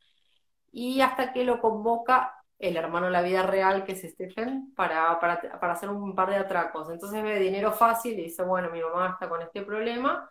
y 0.71 1.01
hasta 1.01 1.33
que 1.33 1.43
lo 1.45 1.59
convoca 1.61 2.33
el 2.59 2.77
hermano 2.77 3.07
de 3.07 3.11
la 3.13 3.21
vida 3.21 3.43
real, 3.43 3.85
que 3.85 3.93
es 3.93 4.01
Stephen, 4.01 4.73
para, 4.75 5.19
para, 5.19 5.39
para 5.59 5.73
hacer 5.73 5.89
un 5.89 6.15
par 6.15 6.29
de 6.29 6.37
atracos. 6.37 6.89
Entonces 6.89 7.23
ve 7.23 7.39
dinero 7.39 7.71
fácil 7.71 8.19
y 8.19 8.23
dice, 8.23 8.43
bueno, 8.43 8.69
mi 8.71 8.81
mamá 8.81 9.11
está 9.13 9.29
con 9.29 9.41
este 9.41 9.61
problema, 9.63 10.29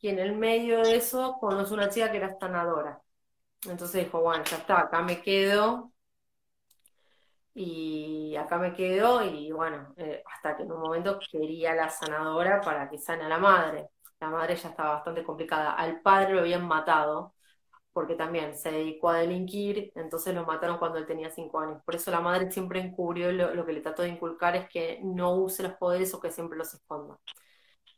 y 0.00 0.08
en 0.08 0.18
el 0.18 0.36
medio 0.36 0.82
de 0.82 0.96
eso 0.96 1.38
conoce 1.40 1.74
una 1.74 1.88
chica 1.90 2.10
que 2.10 2.18
era 2.18 2.36
sanadora. 2.38 3.00
Entonces 3.68 4.04
dijo, 4.04 4.20
bueno, 4.20 4.44
ya 4.44 4.56
está, 4.58 4.80
acá 4.80 5.02
me 5.02 5.20
quedo 5.22 5.92
y 7.54 8.34
acá 8.36 8.58
me 8.58 8.72
quedo 8.74 9.22
y 9.24 9.52
bueno, 9.52 9.92
eh, 9.96 10.22
hasta 10.32 10.56
que 10.56 10.62
en 10.62 10.72
un 10.72 10.80
momento 10.80 11.18
quería 11.30 11.74
la 11.74 11.90
sanadora 11.90 12.60
para 12.60 12.88
que 12.88 12.98
sane 12.98 13.24
a 13.24 13.28
la 13.28 13.38
madre. 13.38 13.88
La 14.20 14.30
madre 14.30 14.56
ya 14.56 14.70
estaba 14.70 14.94
bastante 14.94 15.24
complicada. 15.24 15.72
Al 15.74 16.00
padre 16.00 16.34
lo 16.34 16.40
habían 16.40 16.66
matado 16.66 17.34
porque 17.92 18.14
también 18.16 18.56
se 18.56 18.72
dedicó 18.72 19.10
a 19.10 19.18
delinquir, 19.18 19.92
entonces 19.96 20.34
lo 20.34 20.46
mataron 20.46 20.78
cuando 20.78 20.98
él 20.98 21.06
tenía 21.06 21.30
cinco 21.30 21.60
años. 21.60 21.82
Por 21.84 21.94
eso 21.96 22.10
la 22.10 22.20
madre 22.20 22.50
siempre 22.52 22.80
encubrió, 22.80 23.32
lo, 23.32 23.54
lo 23.54 23.66
que 23.66 23.72
le 23.74 23.80
trató 23.82 24.02
de 24.02 24.10
inculcar 24.10 24.56
es 24.56 24.68
que 24.68 25.00
no 25.02 25.34
use 25.36 25.62
los 25.64 25.74
poderes 25.74 26.14
o 26.14 26.20
que 26.20 26.30
siempre 26.30 26.58
los 26.58 26.74
esconda. 26.74 27.18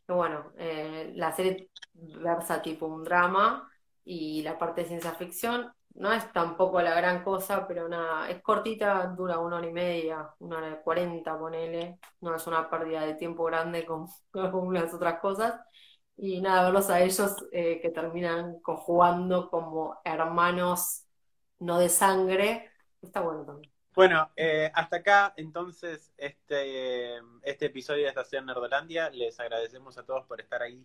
Pero 0.06 0.16
bueno, 0.18 0.52
eh, 0.58 1.12
la 1.16 1.32
serie 1.32 1.70
versa 1.94 2.60
tipo 2.62 2.86
un 2.86 3.04
drama 3.04 3.70
y 4.04 4.42
la 4.42 4.58
parte 4.58 4.82
de 4.82 4.88
ciencia 4.88 5.12
ficción 5.12 5.72
no 5.94 6.12
es 6.12 6.32
tampoco 6.32 6.80
la 6.82 6.94
gran 6.94 7.22
cosa, 7.22 7.66
pero 7.68 7.88
nada, 7.88 8.28
es 8.28 8.42
cortita, 8.42 9.06
dura 9.16 9.38
una 9.38 9.56
hora 9.56 9.66
y 9.68 9.72
media, 9.72 10.28
una 10.40 10.58
hora 10.58 10.70
y 10.72 10.82
cuarenta, 10.82 11.38
ponele, 11.38 11.98
no 12.20 12.34
es 12.34 12.46
una 12.46 12.68
pérdida 12.68 13.02
de 13.06 13.14
tiempo 13.14 13.44
grande 13.44 13.86
como, 13.86 14.12
como 14.32 14.72
las 14.72 14.92
otras 14.92 15.20
cosas. 15.20 15.60
Y 16.16 16.40
nada, 16.40 16.64
verlos 16.64 16.90
a 16.90 17.00
ellos 17.00 17.36
eh, 17.52 17.80
que 17.80 17.90
terminan 17.90 18.60
conjugando 18.60 19.48
como 19.50 20.00
hermanos 20.04 21.04
no 21.60 21.78
de 21.78 21.88
sangre, 21.88 22.70
está 23.00 23.20
bueno 23.20 23.44
también. 23.44 23.72
Bueno, 23.94 24.28
eh, 24.34 24.72
hasta 24.74 24.96
acá 24.96 25.34
entonces 25.36 26.12
este, 26.16 27.16
este 27.42 27.66
episodio 27.66 28.02
de 28.02 28.08
Estación 28.08 28.46
Nerdolandia. 28.46 29.10
Les 29.10 29.38
agradecemos 29.38 29.96
a 29.98 30.04
todos 30.04 30.26
por 30.26 30.40
estar 30.40 30.62
ahí 30.62 30.84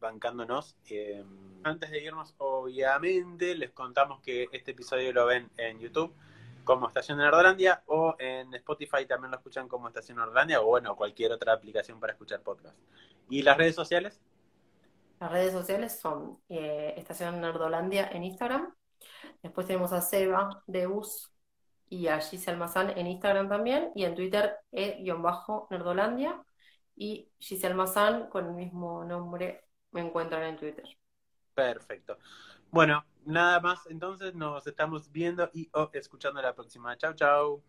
bancándonos. 0.00 0.76
Eh, 0.88 1.24
antes 1.62 1.90
de 1.90 2.02
irnos, 2.02 2.34
obviamente, 2.38 3.54
les 3.54 3.70
contamos 3.70 4.20
que 4.20 4.48
este 4.52 4.72
episodio 4.72 5.12
lo 5.12 5.26
ven 5.26 5.50
en 5.56 5.78
YouTube 5.80 6.14
como 6.66 6.88
Estación 6.88 7.18
Nerdolandia 7.18 7.84
o 7.86 8.16
en 8.18 8.52
Spotify 8.54 9.06
también 9.06 9.30
lo 9.30 9.36
escuchan 9.36 9.68
como 9.68 9.86
Estación 9.86 10.18
Nerdolandia 10.18 10.60
o 10.60 10.66
bueno, 10.66 10.96
cualquier 10.96 11.32
otra 11.32 11.52
aplicación 11.52 12.00
para 12.00 12.12
escuchar 12.12 12.40
podcast. 12.42 12.76
¿Y 13.30 13.42
las 13.42 13.56
redes 13.56 13.76
sociales? 13.76 14.20
Las 15.20 15.30
redes 15.30 15.52
sociales 15.52 15.98
son 15.98 16.38
eh, 16.48 16.94
Estación 16.96 17.40
Nerdolandia 17.40 18.08
en 18.08 18.24
Instagram. 18.24 18.74
Después 19.42 19.66
tenemos 19.66 19.92
a 19.92 20.02
Seba 20.02 20.62
Deus 20.66 21.32
y 21.88 22.08
a 22.08 22.20
Giselle 22.20 22.58
Mazán 22.58 22.90
en 22.98 23.06
Instagram 23.06 23.48
también, 23.48 23.92
y 23.94 24.04
en 24.04 24.14
Twitter 24.16 24.56
e-nerdolandia, 24.72 26.42
y 26.96 27.30
Giselle 27.38 27.74
Mazán 27.74 28.28
con 28.28 28.46
el 28.46 28.54
mismo 28.54 29.04
nombre 29.04 29.65
me 29.96 30.02
encuentran 30.02 30.42
en 30.42 30.56
Twitter. 30.58 30.84
Perfecto. 31.54 32.18
Bueno, 32.70 33.04
nada 33.24 33.60
más, 33.60 33.86
entonces 33.86 34.34
nos 34.34 34.66
estamos 34.66 35.10
viendo 35.10 35.48
y 35.54 35.70
escuchando 35.94 36.42
la 36.42 36.54
próxima. 36.54 36.96
Chau, 36.98 37.14
chau. 37.14 37.62